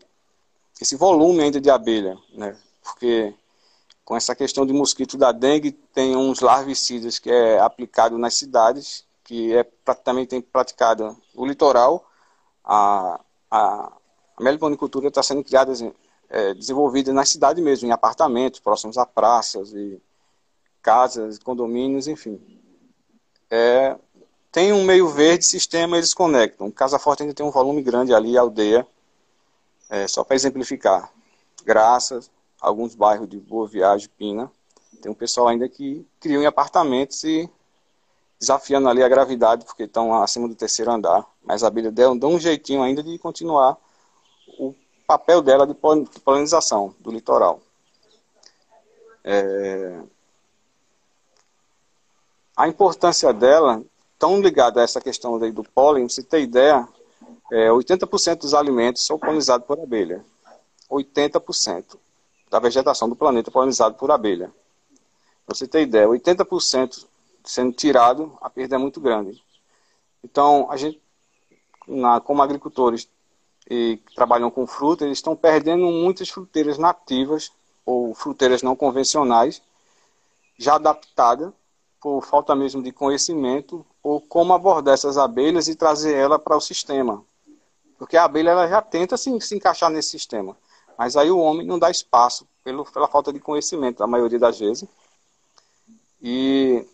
[0.79, 2.55] esse volume ainda de abelha, né?
[2.83, 3.35] Porque
[4.05, 9.07] com essa questão de mosquito da dengue, tem uns larvicidas que é aplicado nas cidades,
[9.25, 9.64] que é
[10.05, 12.07] também tem praticado no litoral.
[12.62, 13.18] A,
[13.51, 13.92] a,
[14.37, 15.73] a meliponicultura está sendo criada,
[16.33, 20.01] é, desenvolvida na cidade mesmo, em apartamentos próximos a praças e
[20.81, 22.40] casas, condomínios, enfim.
[23.51, 23.95] É,
[24.51, 26.71] tem um meio verde sistema, eles conectam.
[26.71, 28.87] Casa Forte ainda tem um volume grande ali, aldeia,
[29.90, 31.12] é, só para exemplificar.
[31.66, 34.51] Graças, alguns bairros de Boa Viagem, Pina,
[35.03, 37.49] tem um pessoal ainda que criou em apartamentos e
[38.40, 41.27] desafiando ali a gravidade, porque estão acima do terceiro andar.
[41.45, 43.77] Mas a abelha deu, deu um jeitinho ainda de continuar
[45.12, 45.75] papel dela de
[46.25, 47.61] polinização do litoral.
[49.22, 50.01] É...
[52.57, 53.83] A importância dela,
[54.18, 56.87] tão ligada a essa questão do pólen, você tem ideia,
[57.51, 60.25] é, 80% dos alimentos são polinizados por abelha.
[60.90, 61.98] 80%
[62.51, 64.53] da vegetação do planeta polinizado por abelha.
[65.44, 67.07] Pra você ter ideia, 80%
[67.44, 69.42] sendo tirado, a perda é muito grande.
[70.22, 71.01] Então, a gente,
[71.87, 73.09] na, como agricultores
[73.70, 77.53] e que trabalham com fruta, eles estão perdendo muitas fruteiras nativas
[77.85, 79.62] ou fruteiras não convencionais,
[80.59, 81.53] já adaptadas,
[82.01, 86.61] por falta mesmo de conhecimento, ou como abordar essas abelhas e trazer ela para o
[86.61, 87.25] sistema.
[87.96, 90.57] Porque a abelha ela já tenta se, se encaixar nesse sistema.
[90.98, 94.59] Mas aí o homem não dá espaço pelo, pela falta de conhecimento, a maioria das
[94.59, 94.88] vezes.
[96.20, 96.85] E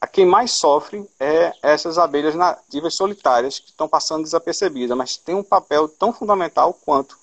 [0.00, 5.34] a quem mais sofre é essas abelhas nativas solitárias que estão passando desapercebidas, mas tem
[5.34, 7.18] um papel tão fundamental quanto.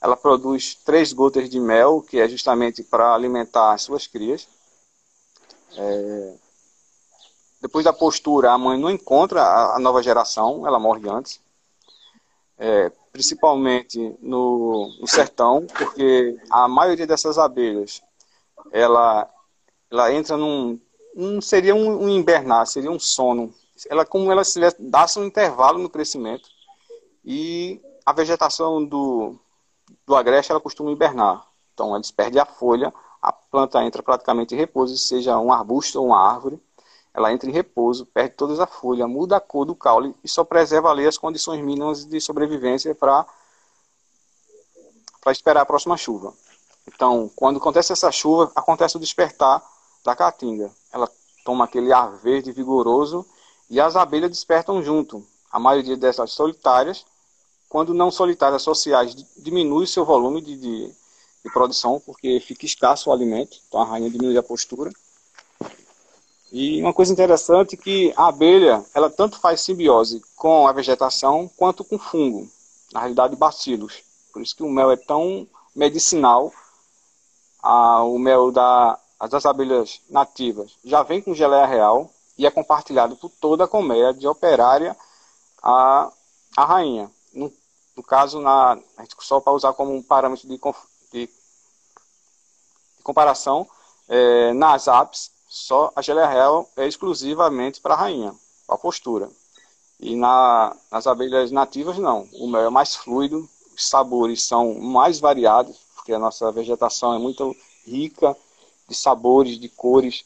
[0.00, 4.46] Ela produz três gotas de mel, que é justamente para alimentar as suas crias.
[5.76, 6.34] É...
[7.60, 9.42] Depois da postura, a mãe não encontra
[9.74, 11.40] a nova geração, ela morre antes.
[12.58, 18.00] É, principalmente no, no, sertão, porque a maioria dessas abelhas,
[18.72, 19.28] ela,
[19.90, 20.80] ela entra num,
[21.40, 23.52] seria um, um invernar, seria um sono.
[23.88, 26.48] Ela como ela se dá um intervalo no crescimento
[27.24, 29.34] e a vegetação do,
[30.06, 31.46] do agreste ela costuma hibernar.
[31.74, 36.06] Então ela perde a folha, a planta entra praticamente em repouso, seja um arbusto ou
[36.06, 36.60] uma árvore,
[37.12, 40.44] ela entra em repouso, perde toda a folha, muda a cor do caule e só
[40.44, 43.26] preserva ali as condições mínimas de sobrevivência para
[45.28, 46.34] esperar a próxima chuva.
[46.86, 49.62] Então, quando acontece essa chuva, acontece o despertar
[50.04, 50.70] da caatinga.
[50.96, 51.10] Ela
[51.44, 53.24] toma aquele ar verde vigoroso
[53.68, 55.24] e as abelhas despertam junto.
[55.52, 57.04] A maioria dessas solitárias,
[57.68, 60.86] quando não solitárias sociais, diminui seu volume de, de,
[61.44, 64.90] de produção, porque fica escasso o alimento, então a rainha diminui a postura.
[66.50, 71.50] E uma coisa interessante é que a abelha, ela tanto faz simbiose com a vegetação
[71.56, 72.48] quanto com fungo,
[72.92, 74.02] na realidade bacilos.
[74.32, 76.52] Por isso que o mel é tão medicinal.
[77.62, 78.98] Ah, o mel da,
[79.30, 84.12] das abelhas nativas já vem com geleia real e é compartilhado por toda a colmeia,
[84.12, 84.96] de operária
[85.62, 86.12] a,
[86.56, 87.10] a rainha.
[87.32, 87.50] No,
[87.96, 88.78] no caso, na,
[89.18, 90.58] só para usar como um parâmetro de,
[91.12, 93.66] de, de comparação,
[94.08, 98.34] é, nas apes, só a geleia real é exclusivamente para a rainha,
[98.66, 99.30] para a postura.
[99.98, 102.28] E na, nas abelhas nativas, não.
[102.34, 107.18] O mel é mais fluido, os sabores são mais variados, porque a nossa vegetação é
[107.18, 108.36] muito rica
[108.88, 110.24] de sabores, de cores.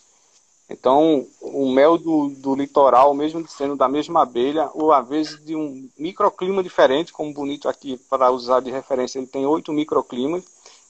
[0.69, 5.57] Então, o mel do, do litoral, mesmo sendo da mesma abelha, ou às vezes de
[5.57, 10.45] um microclima diferente, como bonito aqui para usar de referência, ele tem oito microclimas.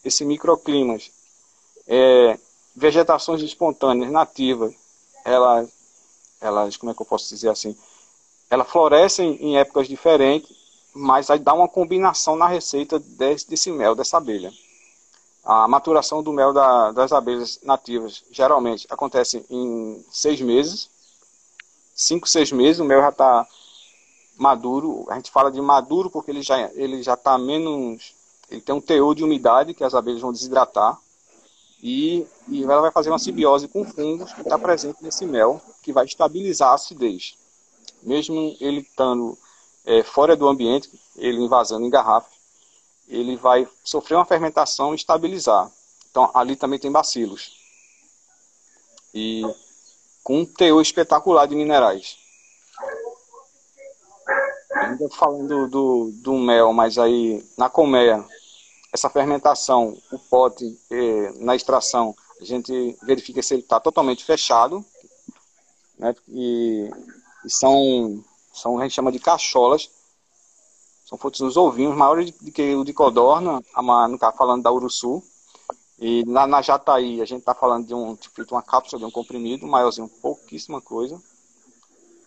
[0.04, 1.10] Esse microclimas
[1.86, 2.38] é,
[2.76, 4.74] vegetações espontâneas, nativas,
[5.24, 5.68] elas,
[6.40, 7.76] elas, como é que eu posso dizer assim,
[8.50, 10.50] elas florescem em épocas diferentes,
[10.94, 14.52] mas aí dá uma combinação na receita desse, desse mel, dessa abelha.
[15.52, 20.88] A maturação do mel da, das abelhas nativas geralmente acontece em seis meses,
[21.92, 23.48] cinco, seis meses, o mel já está
[24.36, 25.06] maduro.
[25.10, 28.14] A gente fala de maduro porque ele já ele já está menos,
[28.48, 30.96] ele tem um teor de umidade que as abelhas vão desidratar
[31.82, 35.92] e, e ela vai fazer uma simbiose com fungos que está presente nesse mel, que
[35.92, 37.34] vai estabilizar a acidez.
[38.04, 39.36] Mesmo ele estando
[39.84, 42.39] é, fora do ambiente, ele invasando em garrafas,
[43.10, 45.70] ele vai sofrer uma fermentação e estabilizar.
[46.10, 47.52] Então, ali também tem bacilos.
[49.12, 49.42] E
[50.22, 52.16] com um teor espetacular de minerais.
[54.72, 58.24] Ainda falando do, do mel, mas aí na colmeia,
[58.92, 64.84] essa fermentação, o pote eh, na extração, a gente verifica se ele está totalmente fechado,
[65.98, 66.14] né?
[66.28, 66.88] E,
[67.44, 69.90] e, são, são, a gente chama de cacholas,
[71.10, 73.60] são feitos os ovinhos maiores do que o de codorna,
[74.08, 75.20] no caso falando da uruçu,
[75.98, 79.10] e na, na Jataí, a gente está falando de um tipo uma cápsula de um
[79.10, 81.20] comprimido, maiorzinho, pouquíssima coisa.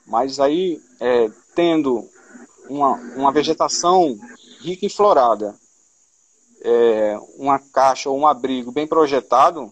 [0.06, 2.08] Mas aí, é, tendo
[2.70, 4.20] uma, uma vegetação
[4.60, 5.56] rica em florada,
[6.62, 9.72] é, uma caixa ou um abrigo bem projetado,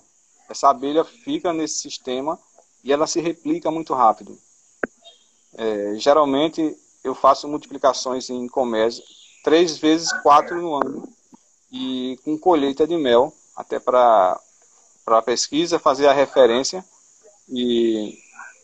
[0.50, 2.39] essa abelha fica nesse sistema
[2.84, 4.39] e ela se replica muito rápido.
[5.54, 9.04] É, geralmente, eu faço multiplicações em comércio
[9.44, 11.08] três vezes quatro no ano
[11.72, 14.40] e com colheita de mel até para
[15.08, 16.86] a pesquisa, fazer a referência
[17.50, 18.18] e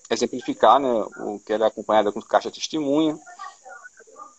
[0.09, 3.17] exemplificar né, o que ela é acompanhada com caixa testemunha.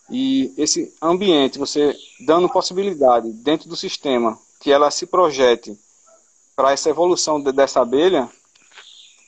[0.09, 5.79] E esse ambiente, você dando possibilidade dentro do sistema que ela se projete
[6.55, 8.29] para essa evolução de, dessa abelha,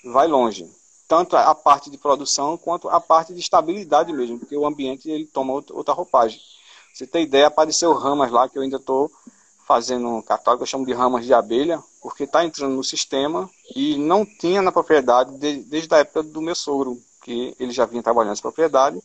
[0.03, 0.67] vai longe.
[1.11, 5.25] Tanto a parte de produção quanto a parte de estabilidade mesmo, porque o ambiente ele
[5.25, 6.39] toma outra roupagem.
[6.93, 9.11] Você tem ideia, apareceu ramas lá que eu ainda estou
[9.67, 13.97] fazendo um catálogo, eu chamo de ramas de abelha, porque está entrando no sistema e
[13.97, 18.01] não tinha na propriedade de, desde a época do meu sogro, que ele já vinha
[18.01, 19.03] trabalhando nessa propriedade.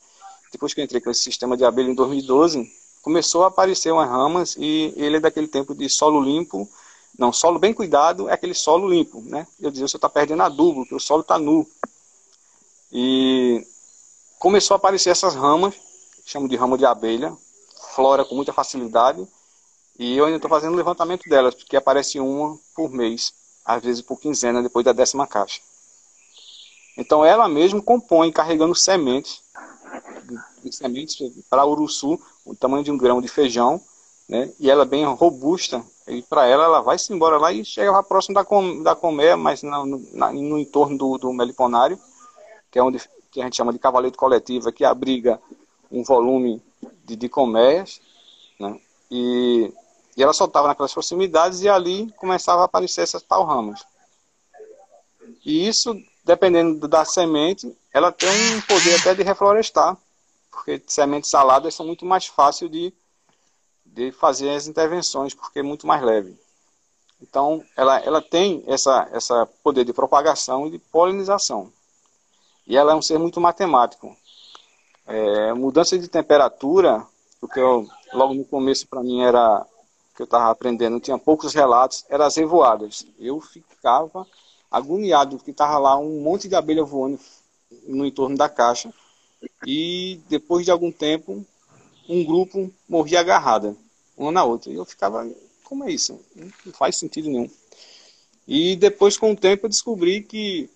[0.52, 2.70] Depois que eu entrei com esse sistema de abelha em 2012,
[3.02, 6.70] começou a aparecer umas ramas e ele é daquele tempo de solo limpo,
[7.18, 9.46] não, solo bem cuidado é aquele solo limpo, né?
[9.58, 11.66] Eu dizia, você está perdendo adubo, porque o solo está nu.
[12.98, 13.62] E
[14.38, 15.74] começou a aparecer essas ramas,
[16.24, 17.30] chamo de rama de abelha,
[17.94, 19.28] flora com muita facilidade,
[19.98, 23.34] e eu ainda estou fazendo levantamento delas, porque aparece uma por mês,
[23.66, 25.60] às vezes por quinzena, depois da décima caixa.
[26.96, 29.42] Então ela mesmo compõe, carregando sementes,
[30.70, 31.18] sementes
[31.50, 33.78] para uruçu, o tamanho de um grão de feijão,
[34.26, 34.50] né?
[34.58, 37.92] e ela é bem robusta, e para ela, ela vai se embora lá e chega
[37.92, 42.00] lá próximo da, com, da colmeia, mas no, no entorno do, do meliponário,
[42.70, 43.00] que é onde
[43.30, 45.40] que a gente chama de cavalete coletiva, que abriga
[45.90, 46.62] um volume
[47.04, 48.00] de, de colmeias,
[48.58, 48.80] né?
[49.10, 49.72] e
[50.16, 53.84] e ela soltava naquelas proximidades e ali começava a aparecer essas tal ramas.
[55.44, 59.96] E isso, dependendo da semente, ela tem um poder até de reflorestar,
[60.50, 62.94] porque sementes saladas são muito mais fáceis de,
[63.84, 66.34] de fazer as intervenções, porque é muito mais leve.
[67.20, 71.70] Então, ela, ela tem essa, essa poder de propagação e de polinização.
[72.66, 74.16] E ela é um ser muito matemático.
[75.06, 77.06] É, mudança de temperatura,
[77.40, 79.64] porque eu, logo no começo para mim era
[80.14, 83.06] que eu estava aprendendo, tinha poucos relatos, eram as revoadas.
[83.18, 84.26] Eu ficava
[84.70, 87.20] agoniado, porque estava lá um monte de abelha voando
[87.86, 88.92] no entorno da caixa.
[89.66, 91.44] E depois de algum tempo,
[92.08, 93.76] um grupo morria agarrada,
[94.16, 94.72] uma na outra.
[94.72, 95.28] E eu ficava,
[95.64, 96.18] como é isso?
[96.34, 97.50] Não faz sentido nenhum.
[98.48, 100.70] E depois, com o tempo, eu descobri que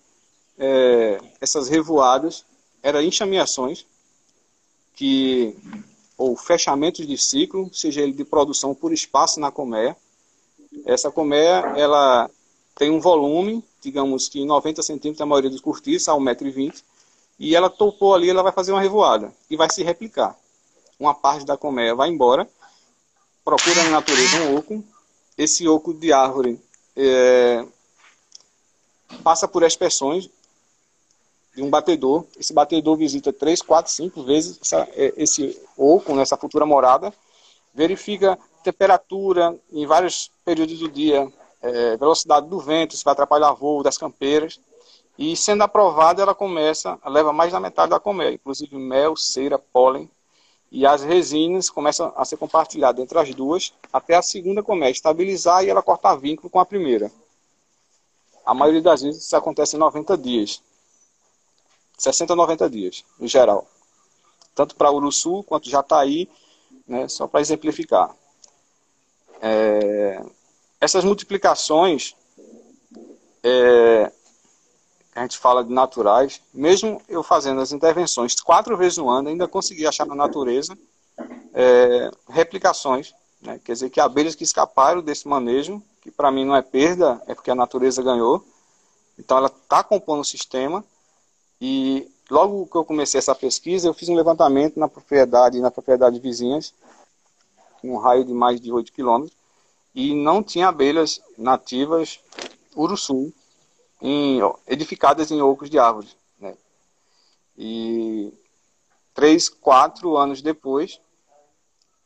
[0.61, 2.45] é, essas revoadas
[2.83, 3.83] eram enxameações
[4.95, 5.57] que
[6.15, 9.97] ou fechamentos de ciclo, seja ele de produção por espaço na colmeia.
[10.85, 12.29] Essa colmeia, ela
[12.75, 16.83] tem um volume, digamos que 90 centímetros, a maioria dos cortiços, a 1,20m,
[17.39, 20.37] e ela topou ali, ela vai fazer uma revoada e vai se replicar.
[20.99, 22.47] Uma parte da colmeia vai embora,
[23.43, 24.83] procura na natureza um oco,
[25.35, 26.61] esse oco de árvore
[26.95, 27.65] é,
[29.23, 30.29] passa por aspersões,
[31.55, 32.25] de um batedor.
[32.37, 37.13] Esse batedor visita três, quatro, cinco vezes essa, é, esse oco, nessa futura morada,
[37.73, 43.83] verifica temperatura em vários períodos do dia, é, velocidade do vento, se vai atrapalhar voo
[43.83, 44.59] das campeiras.
[45.17, 50.09] E sendo aprovada, ela começa, leva mais da metade da colmeia, inclusive mel, cera, pólen.
[50.71, 55.63] E as resinas começam a ser compartilhadas entre as duas, até a segunda colmeia estabilizar
[55.65, 57.11] e ela cortar vínculo com a primeira.
[58.45, 60.61] A maioria das vezes isso acontece em 90 dias.
[62.01, 63.67] 60 a 90 dias, em geral.
[64.55, 66.27] Tanto para Uruçu quanto Jataí,
[66.87, 68.09] né, só para exemplificar.
[69.39, 70.19] É,
[70.79, 72.15] essas multiplicações,
[73.43, 74.11] é,
[75.13, 79.47] a gente fala de naturais, mesmo eu fazendo as intervenções quatro vezes no ano, ainda
[79.47, 80.75] consegui achar na natureza
[81.53, 83.13] é, replicações.
[83.39, 87.21] Né, quer dizer, que abelhas que escaparam desse manejo, que para mim não é perda,
[87.27, 88.43] é porque a natureza ganhou.
[89.19, 90.83] Então ela está compondo o sistema
[91.61, 96.19] e logo que eu comecei essa pesquisa, eu fiz um levantamento na propriedade na propriedade
[96.19, 96.73] vizinhas,
[97.83, 99.37] em um raio de mais de 8 quilômetros,
[99.93, 102.19] e não tinha abelhas nativas
[102.75, 103.31] uruçu
[104.01, 106.15] em, edificadas em ocos de árvores.
[106.39, 106.55] Né?
[107.57, 108.33] E
[109.13, 110.99] três, quatro anos depois,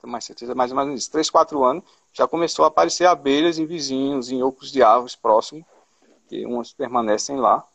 [0.01, 3.57] tenho mais certeza, mais ou menos isso, três, quatro anos, já começou a aparecer abelhas
[3.57, 5.65] em vizinhos, em ocos de árvores próximos,
[6.27, 7.65] que umas permanecem lá.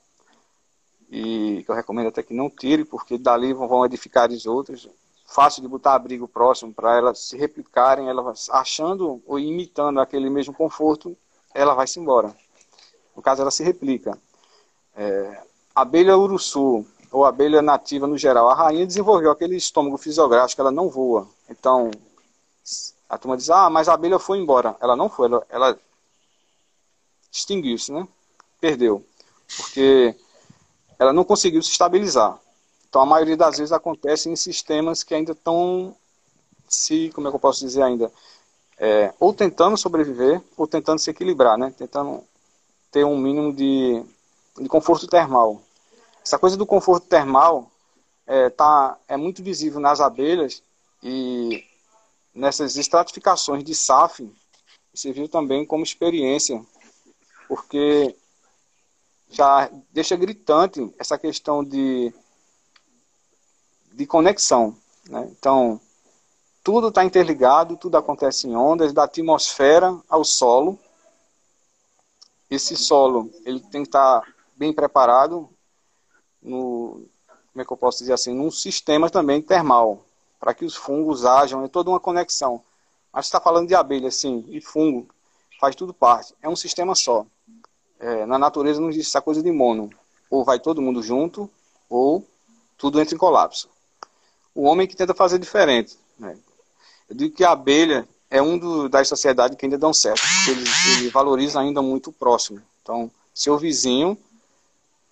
[1.11, 4.89] E que eu recomendo até que não tire, porque dali vão edificar as outras
[5.31, 10.53] fácil de botar abrigo próximo para elas se replicarem, elas achando ou imitando aquele mesmo
[10.53, 11.17] conforto,
[11.55, 12.35] ela vai se embora.
[13.15, 14.19] No caso, ela se replica.
[14.97, 15.43] É,
[15.75, 20.89] abelha uruçu, ou abelha nativa no geral, a rainha desenvolveu aquele estômago fisiográfico, ela não
[20.89, 21.29] voa.
[21.49, 21.93] Então,
[23.09, 24.77] a turma diz, ah, mas a abelha foi embora.
[24.81, 25.79] Ela não foi, ela, ela
[27.31, 28.07] extinguiu-se, né?
[28.61, 29.05] Perdeu.
[29.57, 30.17] Porque
[31.01, 32.39] ela não conseguiu se estabilizar.
[32.87, 35.97] Então, a maioria das vezes acontece em sistemas que ainda estão
[36.69, 38.13] se, como é que eu posso dizer ainda,
[38.79, 41.73] é, ou tentando sobreviver, ou tentando se equilibrar, né?
[41.77, 42.23] Tentando
[42.93, 44.05] ter um mínimo de,
[44.61, 45.63] de conforto termal.
[46.23, 47.71] Essa coisa do conforto termal
[48.27, 50.63] é, tá, é muito visível nas abelhas
[51.03, 51.65] e
[52.35, 54.31] nessas estratificações de SAF,
[54.93, 56.63] você viu também como experiência,
[57.49, 58.15] porque
[59.31, 62.13] já deixa gritante essa questão de
[63.93, 64.77] de conexão.
[65.09, 65.29] Né?
[65.31, 65.81] Então,
[66.63, 70.79] tudo está interligado, tudo acontece em ondas, da atmosfera ao solo.
[72.49, 75.49] Esse solo ele tem que estar tá bem preparado
[76.43, 77.07] no,
[77.53, 80.05] como é que eu posso dizer assim, num sistema também termal,
[80.39, 82.63] para que os fungos ajam, é toda uma conexão.
[83.13, 85.09] Mas está falando de abelha, sim, e fungo,
[85.61, 86.35] faz tudo parte.
[86.41, 87.27] É um sistema só.
[88.01, 89.91] É, na natureza não existe essa coisa de mono.
[90.29, 91.49] Ou vai todo mundo junto,
[91.89, 92.27] ou
[92.77, 93.69] tudo entra em colapso
[94.55, 95.97] o homem que tenta fazer diferente.
[96.19, 96.37] Né?
[97.09, 100.65] Eu digo que a abelha é um do, das sociedades que ainda dão certo, ele,
[100.97, 102.63] ele valoriza ainda muito o próximo.
[102.83, 104.19] Então, seu vizinho,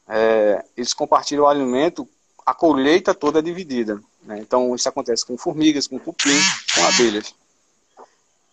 [0.07, 2.09] é, eles compartilham o alimento,
[2.45, 4.01] a colheita toda é dividida.
[4.23, 4.39] Né?
[4.39, 6.39] Então, isso acontece com formigas, com cupim,
[6.75, 7.35] com abelhas.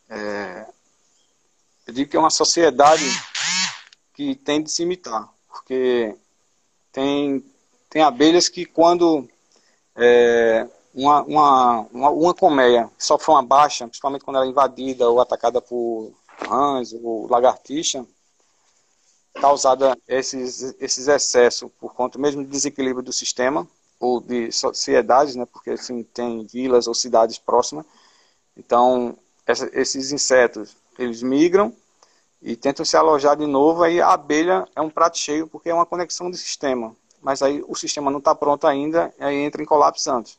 [0.09, 0.65] É,
[1.87, 3.03] eu digo que é uma sociedade
[4.15, 6.15] que tem de se imitar, porque
[6.91, 7.43] tem,
[7.89, 9.27] tem abelhas que quando
[9.95, 15.19] é, uma, uma, uma, uma colmeia sofre uma baixa, principalmente quando ela é invadida ou
[15.19, 16.13] atacada por
[16.47, 18.05] rãs ou lagartixa,
[19.33, 23.67] causada esses, esses excessos por conta mesmo do desequilíbrio do sistema
[23.99, 27.85] ou de sociedades, né, porque assim, tem vilas ou cidades próximas.
[28.55, 31.73] Então, essa, esses insetos, eles migram
[32.45, 35.73] e tentam se alojar de novo, aí a abelha é um prato cheio porque é
[35.73, 36.95] uma conexão de sistema.
[37.19, 40.37] Mas aí o sistema não está pronto ainda, aí entra em colapso antes.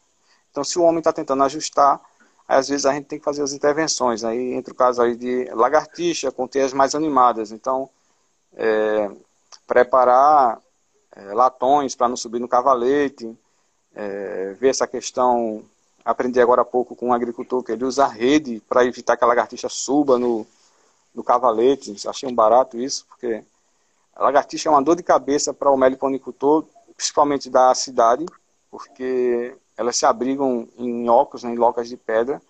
[0.53, 2.01] Então, se o homem está tentando ajustar,
[2.47, 4.23] às vezes a gente tem que fazer as intervenções.
[4.23, 7.51] Aí entra o caso aí de lagartixa com teias mais animadas.
[7.51, 7.91] Então,
[8.55, 9.11] é,
[9.67, 10.61] preparar
[11.11, 13.37] é, latões para não subir no cavalete,
[13.97, 15.65] é, ver essa questão.
[16.05, 19.27] Aprendi agora há pouco com um agricultor que ele usa rede para evitar que a
[19.27, 20.47] lagartixa suba no,
[21.17, 21.97] no cavalete.
[22.07, 23.43] Achei um barato isso, porque
[24.15, 28.27] a lagartixa é uma dor de cabeça para o meliponicultor, principalmente da cidade,
[28.71, 32.41] porque elas se abrigam em ocos, né, em locas de pedra,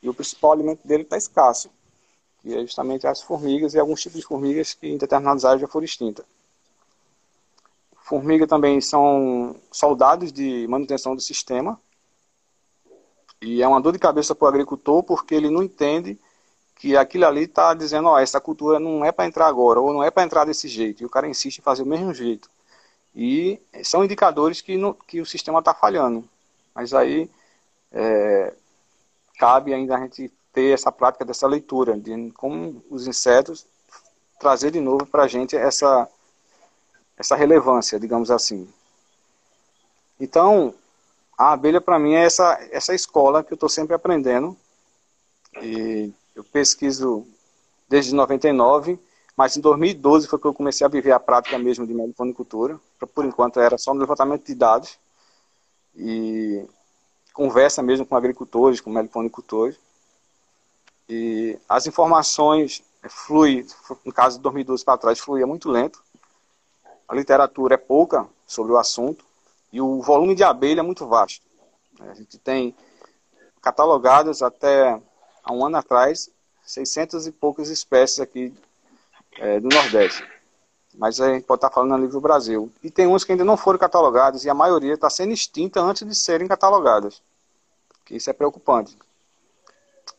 [0.00, 1.68] e o principal alimento dele está escasso,
[2.40, 5.68] que é justamente as formigas e alguns tipos de formigas que em determinadas áreas já
[5.68, 6.24] foram extintas.
[7.96, 11.80] Formiga também são soldados de manutenção do sistema,
[13.40, 16.18] e é uma dor de cabeça para o agricultor, porque ele não entende
[16.76, 20.02] que aquilo ali está dizendo, ó, essa cultura não é para entrar agora, ou não
[20.02, 22.50] é para entrar desse jeito, e o cara insiste em fazer o mesmo jeito.
[23.14, 26.28] E são indicadores que, no, que o sistema está falhando.
[26.74, 27.30] Mas aí
[27.92, 28.54] é,
[29.38, 33.66] cabe ainda a gente ter essa prática dessa leitura, de como os insetos
[34.38, 36.08] trazer de novo para a gente essa,
[37.16, 38.68] essa relevância, digamos assim.
[40.18, 40.74] Então,
[41.38, 44.56] a abelha para mim é essa, essa escola que eu estou sempre aprendendo.
[45.62, 47.26] E eu pesquiso
[47.88, 48.98] desde 99,
[49.36, 52.78] mas em 2012 foi que eu comecei a viver a prática mesmo de meliponicultura.
[53.14, 54.98] Por enquanto era só no levantamento de dados
[55.94, 56.66] e
[57.32, 59.78] conversa mesmo com agricultores, com meliponicultores.
[61.08, 63.66] E as informações fluem,
[64.04, 66.02] no caso de 2012 para trás, fluía muito lento.
[67.08, 69.24] A literatura é pouca sobre o assunto
[69.72, 71.44] e o volume de abelha é muito vasto.
[72.00, 72.74] A gente tem
[73.60, 75.00] catalogadas até
[75.42, 76.30] há um ano atrás
[76.64, 78.54] 600 e poucas espécies aqui
[79.38, 80.24] é, do Nordeste
[80.94, 82.70] mas a gente pode estar falando a nível Brasil.
[82.82, 86.06] E tem uns que ainda não foram catalogados e a maioria está sendo extinta antes
[86.06, 87.22] de serem catalogadas.
[88.04, 88.96] Que isso é preocupante.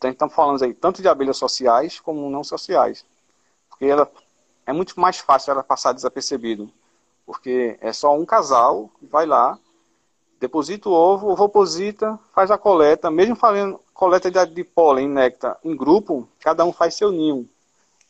[0.04, 3.06] estamos falando aí tanto de abelhas sociais como não sociais.
[3.70, 4.10] Porque ela
[4.66, 6.72] é muito mais fácil ela passar desapercebido.
[7.26, 9.58] Porque é só um casal que vai lá,
[10.40, 15.76] deposita o ovo, o oposita, faz a coleta, mesmo fazendo coleta de, pólen, néctar em
[15.76, 17.50] grupo, cada um faz seu ninho.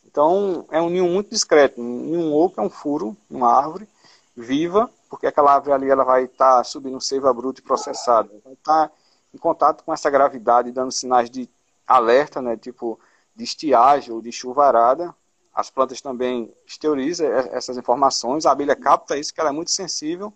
[0.04, 1.80] Então é um ninho muito discreto.
[1.80, 3.88] Um ninho oco é um furo, uma árvore
[4.36, 8.30] viva, porque aquela árvore ali ela vai estar tá subindo seiva bruta e processada.
[8.44, 8.94] Vai estar tá
[9.32, 11.48] em contato com essa gravidade, dando sinais de
[11.86, 12.98] alerta, né, tipo
[13.34, 15.14] de estiagem ou de chuvarada.
[15.54, 18.46] As plantas também exteriorizam essas informações.
[18.46, 20.32] A abelha capta isso, que ela é muito sensível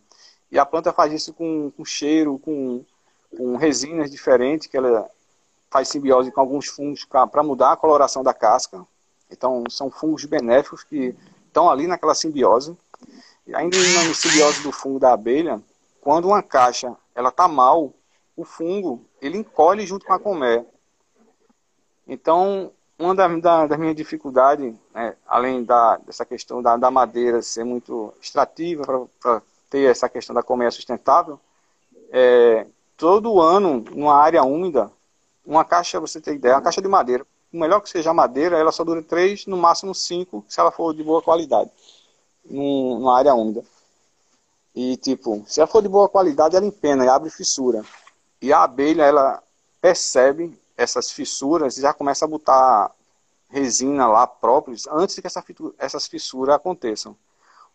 [0.51, 2.85] e a planta faz isso com, com cheiro, com,
[3.37, 5.09] com resinas diferentes, que ela
[5.71, 8.87] faz simbiose com alguns fungos para mudar a coloração da casca.
[9.31, 11.15] Então, são fungos benéficos que
[11.47, 12.77] estão ali naquela simbiose.
[13.47, 15.61] E ainda na simbiose do fungo da abelha,
[16.01, 17.93] quando uma caixa ela está mal,
[18.37, 20.67] o fungo ele encolhe junto com a colmeia.
[22.07, 27.43] Então, uma das da, da minhas dificuldades, né, além da, dessa questão da, da madeira
[27.43, 28.83] ser muito extrativa
[29.21, 31.39] para ter essa questão da colmeia sustentável,
[32.11, 32.67] é,
[32.97, 34.91] todo ano, numa área úmida,
[35.49, 38.59] uma caixa, você tem ideia, uma caixa de madeira, o melhor que seja a madeira,
[38.59, 41.71] ela só dura três, no máximo cinco, se ela for de boa qualidade,
[42.45, 43.65] numa área úmida.
[44.75, 47.83] E, tipo, se ela for de boa qualidade, ela empena e abre fissura.
[48.41, 49.43] E a abelha, ela
[49.81, 52.93] percebe essas fissuras e já começa a botar
[53.49, 55.43] resina lá próprios antes que essa,
[55.79, 57.17] essas fissuras aconteçam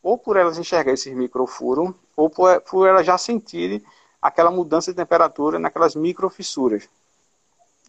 [0.04, 3.82] ou por elas enxergarem esses microfuros, ou por, por elas já sentirem
[4.22, 6.90] aquela mudança de temperatura naquelas microfissuras.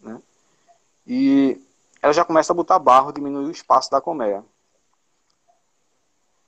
[0.01, 0.21] Né?
[1.07, 1.61] E
[2.01, 4.43] ela já começa a botar barro, diminuir o espaço da colmeia.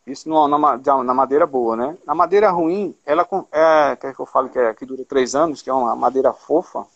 [0.06, 1.98] Isso na, na, madeira boa, né?
[2.06, 5.62] Na madeira ruim, ela é, quer que eu fale que, é, que dura três anos,
[5.62, 6.88] que é uma madeira fofa,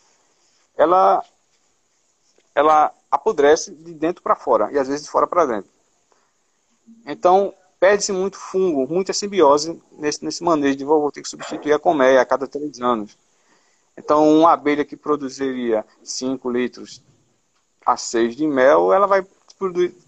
[0.78, 1.22] ela,
[2.56, 5.70] ela apodrece de dentro para fora, e às vezes de fora para dentro.
[7.06, 11.80] Então, perde-se muito fungo, muita simbiose nesse, nesse manejo de vou ter que substituir a
[11.80, 13.18] colmeia a cada três anos.
[13.98, 17.02] Então, uma abelha que produziria 5 litros
[17.86, 19.26] a 6 de mel, ela vai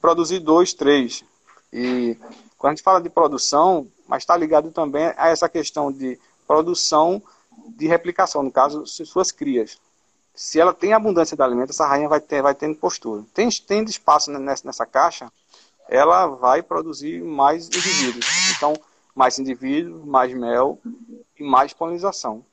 [0.01, 1.23] produzir 2, 3.
[1.71, 2.17] E
[2.57, 7.21] quando a gente fala de produção, mas está ligado também a essa questão de produção
[7.75, 9.77] de replicação, no caso, suas crias.
[10.35, 13.23] Se ela tem abundância de alimento, essa rainha vai, ter, vai tendo postura.
[13.33, 15.31] Tem, tem espaço nessa, nessa caixa,
[15.87, 18.25] ela vai produzir mais indivíduos.
[18.55, 18.73] Então,
[19.13, 20.79] mais indivíduos, mais mel
[21.39, 22.43] e mais polinização.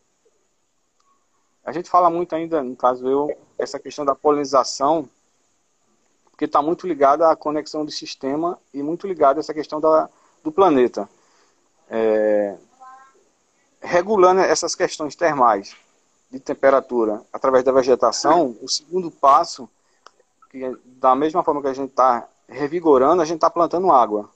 [1.65, 5.09] A gente fala muito ainda, no caso eu, essa questão da polinização,
[6.31, 10.09] porque está muito ligada à conexão do sistema e muito ligada a essa questão da,
[10.43, 11.09] do planeta.
[11.89, 12.57] É,
[13.81, 15.77] regulando essas questões termais
[16.31, 19.69] de temperatura através da vegetação, o segundo passo,
[20.51, 24.31] que é da mesma forma que a gente está revigorando, a gente está plantando água.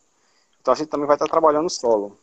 [0.61, 2.17] Então a gente também vai estar tá trabalhando o solo.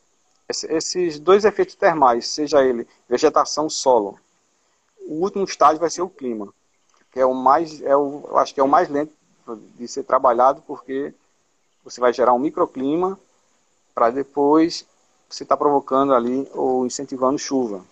[0.47, 4.19] esses dois efeitos termais, seja ele vegetação, solo,
[5.11, 6.53] o último estágio vai ser o clima,
[7.11, 9.13] que é o mais, é o, eu acho que é o mais lento
[9.77, 11.13] de ser trabalhado, porque
[11.83, 13.19] você vai gerar um microclima
[13.93, 14.85] para depois
[15.29, 17.83] você estar tá provocando ali ou incentivando chuva.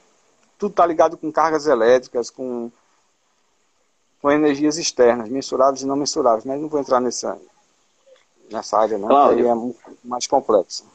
[0.58, 2.72] Tudo está ligado com cargas elétricas, com,
[4.22, 7.38] com energias externas, mensuráveis e não mensuráveis, mas não vou entrar nessa,
[8.50, 10.86] nessa área, não, Cláudio, é mais complexa.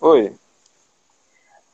[0.00, 0.34] Oi.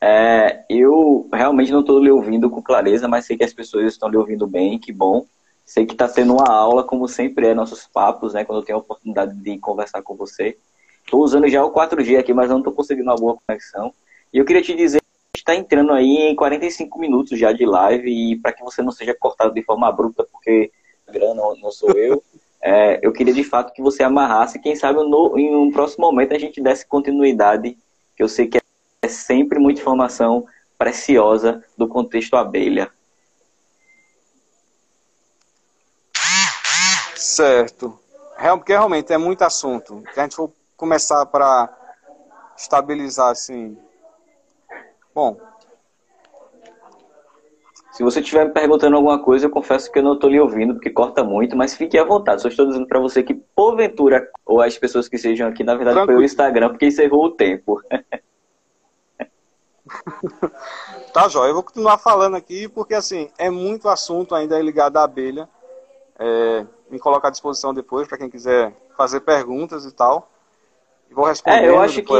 [0.05, 4.09] É, eu realmente não estou lhe ouvindo com clareza, mas sei que as pessoas estão
[4.09, 5.25] lhe ouvindo bem, que bom.
[5.63, 8.43] Sei que está sendo uma aula, como sempre é, nossos papos, né?
[8.43, 10.57] Quando eu tenho a oportunidade de conversar com você.
[11.05, 13.93] Estou usando já o 4G aqui, mas não estou conseguindo uma boa conexão.
[14.33, 14.99] E eu queria te dizer
[15.31, 18.91] que está entrando aí em 45 minutos já de live, e para que você não
[18.91, 20.69] seja cortado de forma abrupta, porque
[21.13, 22.21] não, não sou eu,
[22.61, 26.33] é, eu queria de fato que você amarrasse, quem sabe no, em um próximo momento
[26.33, 27.77] a gente desse continuidade,
[28.17, 28.62] que eu sei que é
[29.07, 30.45] sempre muita informação
[30.77, 32.91] preciosa do contexto abelha.
[37.15, 37.99] Certo.
[38.57, 40.03] Porque realmente é muito assunto.
[40.13, 41.69] Se a gente for começar para
[42.57, 43.77] estabilizar assim.
[45.15, 45.39] Bom,
[47.93, 50.73] se você estiver me perguntando alguma coisa, eu confesso que eu não estou lhe ouvindo,
[50.73, 52.41] porque corta muito, mas fique à vontade.
[52.41, 55.97] Só estou dizendo para você que, porventura, ou as pessoas que sejam aqui, na verdade,
[55.97, 56.17] Tranquilo.
[56.17, 57.79] foi o Instagram, porque encerrou o tempo.
[61.13, 61.45] tá, Jó.
[61.45, 65.47] Eu vou continuar falando aqui, porque, assim, é muito assunto ainda ligado à abelha.
[66.17, 70.29] É, me colocar à disposição depois para quem quiser fazer perguntas e tal.
[71.11, 71.65] Vou responder.
[71.65, 72.13] É, eu acho que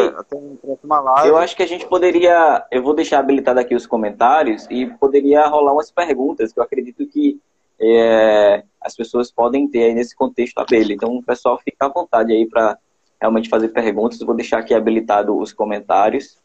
[1.26, 5.48] eu acho que a gente poderia, eu vou deixar habilitado aqui os comentários e poderia
[5.48, 7.40] rolar umas perguntas que eu acredito que
[7.80, 10.94] é, as pessoas podem ter aí nesse contexto abelha.
[10.94, 12.78] Então, o pessoal fica à vontade aí para
[13.20, 14.20] realmente fazer perguntas.
[14.20, 16.43] Eu vou deixar aqui habilitado os comentários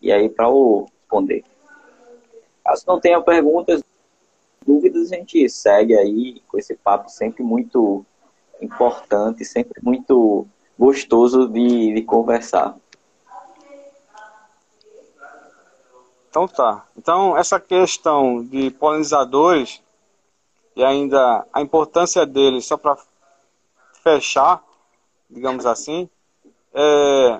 [0.00, 1.44] e aí para o responder.
[2.64, 3.82] Caso não tenha perguntas,
[4.64, 8.04] dúvidas, a gente segue aí com esse papo sempre muito
[8.60, 10.46] importante, sempre muito
[10.78, 12.76] gostoso de, de conversar.
[16.28, 16.86] Então tá.
[16.96, 19.82] Então essa questão de polinizadores
[20.76, 22.96] e ainda a importância deles, só para
[24.02, 24.62] fechar,
[25.28, 26.08] digamos assim,
[26.72, 27.38] é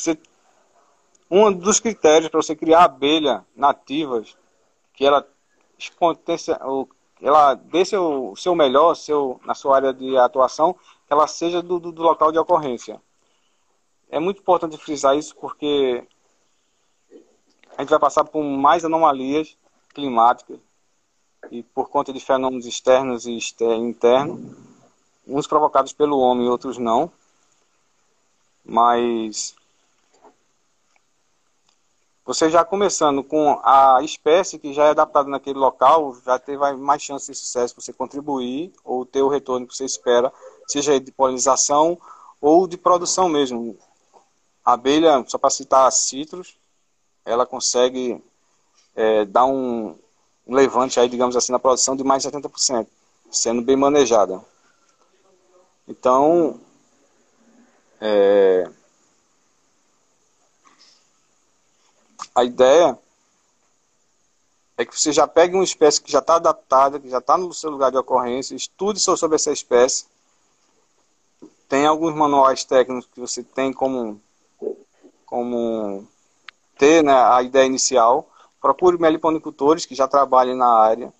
[0.00, 0.18] você
[1.30, 4.36] um dos critérios para você criar abelha nativas,
[4.92, 5.26] que ela
[7.22, 11.78] ela dê seu, seu melhor seu, na sua área de atuação, que ela seja do,
[11.78, 13.00] do, do local de ocorrência.
[14.10, 16.04] É muito importante frisar isso porque
[17.76, 19.56] a gente vai passar por mais anomalias
[19.94, 20.58] climáticas
[21.50, 23.38] e por conta de fenômenos externos e
[23.78, 24.56] internos,
[25.26, 27.10] uns provocados pelo homem e outros não.
[28.64, 29.54] Mas
[32.32, 37.02] você já começando com a espécie que já é adaptada naquele local, já tem mais
[37.02, 40.32] chance de sucesso você contribuir ou ter o retorno que você espera,
[40.68, 41.98] seja de polinização
[42.40, 43.76] ou de produção mesmo.
[44.64, 46.56] A abelha, só para citar citros,
[47.24, 48.22] ela consegue
[48.94, 49.98] é, dar um,
[50.46, 52.86] um levante aí, digamos assim, na produção de mais de 70%,
[53.28, 54.40] sendo bem manejada.
[55.88, 56.60] Então,
[58.00, 58.70] é,
[62.34, 62.98] A ideia
[64.76, 67.52] é que você já pegue uma espécie que já está adaptada, que já está no
[67.52, 70.06] seu lugar de ocorrência, estude sobre essa espécie.
[71.68, 74.20] Tem alguns manuais técnicos que você tem como,
[75.26, 76.08] como
[76.78, 78.28] ter né, a ideia inicial.
[78.60, 81.12] Procure meliponicultores que já trabalhem na área.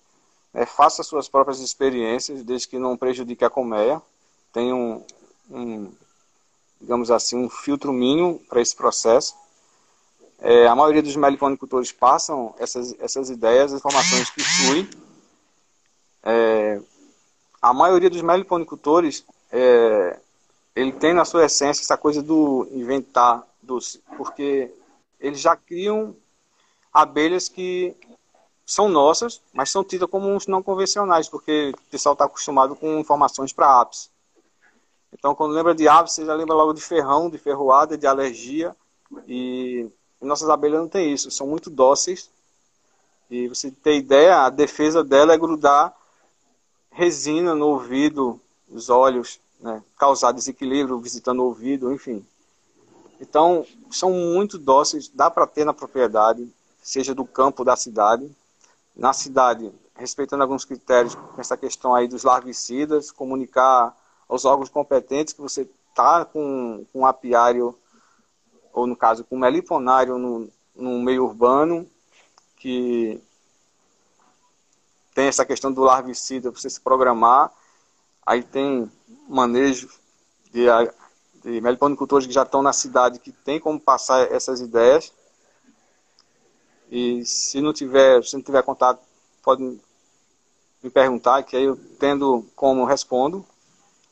[0.53, 4.01] É, faça suas próprias experiências, desde que não prejudique a colmeia.
[4.51, 5.05] Tem um,
[5.49, 5.91] um
[6.81, 9.35] digamos assim, um filtro mínimo para esse processo.
[10.43, 14.89] É, a maioria dos meliponicultores passam essas, essas ideias, informações que fluem.
[16.23, 16.81] É,
[17.61, 20.19] a maioria dos meliponicultores, é,
[20.75, 24.73] ele tem na sua essência essa coisa do inventar doce, porque
[25.19, 26.15] eles já criam
[26.91, 27.95] abelhas que
[28.65, 32.97] são nossas, mas são tidas como uns não convencionais, porque o pessoal está acostumado com
[32.97, 34.09] informações para apis.
[35.13, 38.75] Então, quando lembra de apis, você já lembra logo de ferrão, de ferroada, de alergia,
[39.27, 39.87] e
[40.27, 42.29] nossas abelhas não têm isso, são muito dóceis.
[43.29, 45.95] E você ter ideia, a defesa dela é grudar
[46.91, 49.81] resina no ouvido, os olhos, né?
[49.97, 52.25] causar desequilíbrio visitando o ouvido, enfim.
[53.19, 56.51] Então, são muito dóceis, dá para ter na propriedade,
[56.81, 58.29] seja do campo da cidade.
[58.95, 63.95] Na cidade, respeitando alguns critérios, essa questão aí dos larvicidas, comunicar
[64.27, 67.77] aos órgãos competentes que você está com, com um apiário
[68.73, 71.87] ou no caso com meliponário no, no meio urbano,
[72.57, 73.21] que
[75.13, 77.51] tem essa questão do larvicida, você se programar,
[78.25, 78.89] aí tem
[79.27, 79.89] manejo
[80.51, 80.65] de,
[81.43, 85.11] de meliponicultores que já estão na cidade, que tem como passar essas ideias,
[86.89, 89.01] e se não tiver, se não tiver contato,
[89.41, 89.63] pode
[90.83, 93.45] me perguntar, que aí eu tendo como respondo,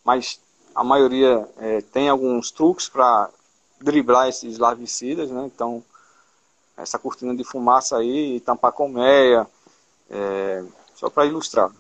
[0.04, 0.40] mas
[0.74, 3.30] a maioria é, tem alguns truques para
[3.80, 5.50] driblar esses larvicidas, né?
[5.54, 5.84] Então,
[6.78, 9.48] essa cortina de fumaça aí, tampar colmeia,
[10.10, 10.64] é,
[10.96, 11.72] só para ilustrar.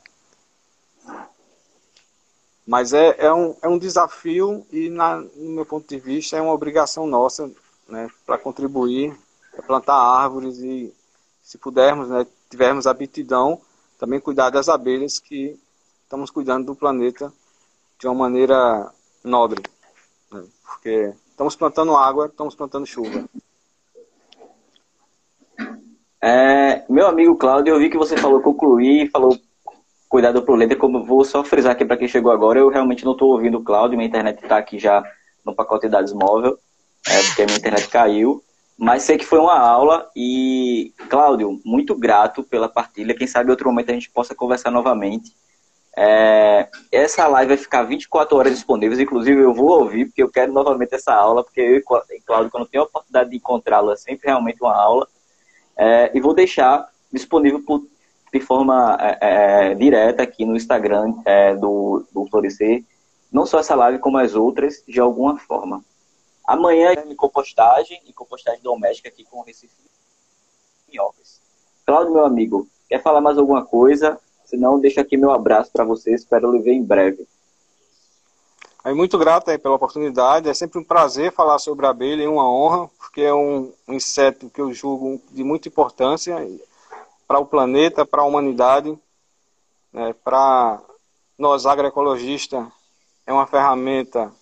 [2.65, 6.41] Mas é, é, um, é um desafio e, na, no meu ponto de vista, é
[6.41, 7.49] uma obrigação nossa
[7.87, 9.17] né, para contribuir,
[9.65, 10.93] plantar árvores e,
[11.41, 13.59] se pudermos, né, tivermos aptidão,
[13.97, 15.59] também cuidar das abelhas que
[16.03, 17.33] estamos cuidando do planeta
[17.97, 18.93] de uma maneira
[19.23, 19.63] nobre.
[20.31, 23.23] Né, porque Estamos plantando água, estamos plantando chuva.
[26.21, 29.39] É, meu amigo Cláudio, eu vi que você falou concluir, falou
[30.09, 33.13] cuidar do planeta, como vou só frisar aqui para quem chegou agora, eu realmente não
[33.13, 35.01] estou ouvindo o Cláudio, minha internet está aqui já
[35.45, 36.59] no pacote de dados móvel,
[37.07, 38.43] é, porque a minha internet caiu,
[38.77, 43.69] mas sei que foi uma aula e, Cláudio, muito grato pela partilha, quem sabe outro
[43.69, 45.31] momento a gente possa conversar novamente.
[45.97, 50.51] É, essa live vai ficar 24 horas disponíveis, inclusive eu vou ouvir, porque eu quero
[50.51, 54.27] novamente essa aula, porque eu e Cláudio, quando tenho a oportunidade de encontrá-la, é sempre
[54.27, 55.07] realmente uma aula.
[55.75, 57.85] É, e vou deixar disponível por,
[58.33, 62.83] de forma é, é direta aqui no Instagram é, do, do Florescer,
[63.31, 65.83] não só essa live, como as outras, de alguma forma.
[66.45, 69.73] Amanhã em compostagem e compostagem doméstica aqui com o Recife
[70.87, 71.39] Minhocas.
[71.85, 74.19] Cláudio, meu amigo, Quer falar mais alguma coisa?
[74.49, 76.11] Se não, deixa aqui meu abraço para você.
[76.11, 77.27] Espero lhe ver em breve.
[78.83, 80.49] Aí, muito grato aí pela oportunidade.
[80.49, 83.93] É sempre um prazer falar sobre a abelha e uma honra, porque é um, um
[83.93, 86.35] inseto que eu julgo de muita importância
[87.27, 88.97] para o planeta, para a humanidade,
[89.93, 90.81] né, para
[91.37, 92.65] nós agroecologistas.
[93.27, 94.33] É uma ferramenta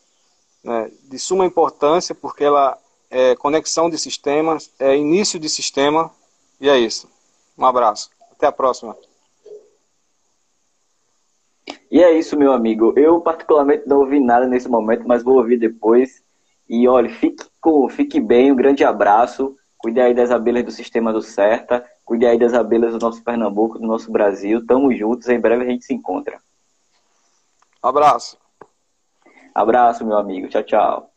[0.63, 2.77] né, de suma importância, porque ela
[3.11, 6.09] é conexão de sistemas, é início de sistema,
[6.61, 7.09] e é isso.
[7.57, 8.09] Um abraço.
[8.31, 8.95] Até a próxima.
[11.97, 12.93] E é isso, meu amigo.
[12.95, 16.23] Eu, particularmente, não ouvi nada nesse momento, mas vou ouvir depois.
[16.69, 19.57] E olha, fique, com, fique bem, um grande abraço.
[19.79, 21.83] Cuide aí das abelhas do Sistema do Certa.
[22.05, 24.63] Cuide aí das abelhas do nosso Pernambuco, do nosso Brasil.
[24.63, 26.39] Tamo juntos, em breve a gente se encontra.
[27.81, 28.37] Abraço.
[29.55, 30.47] Abraço, meu amigo.
[30.49, 31.16] Tchau, tchau.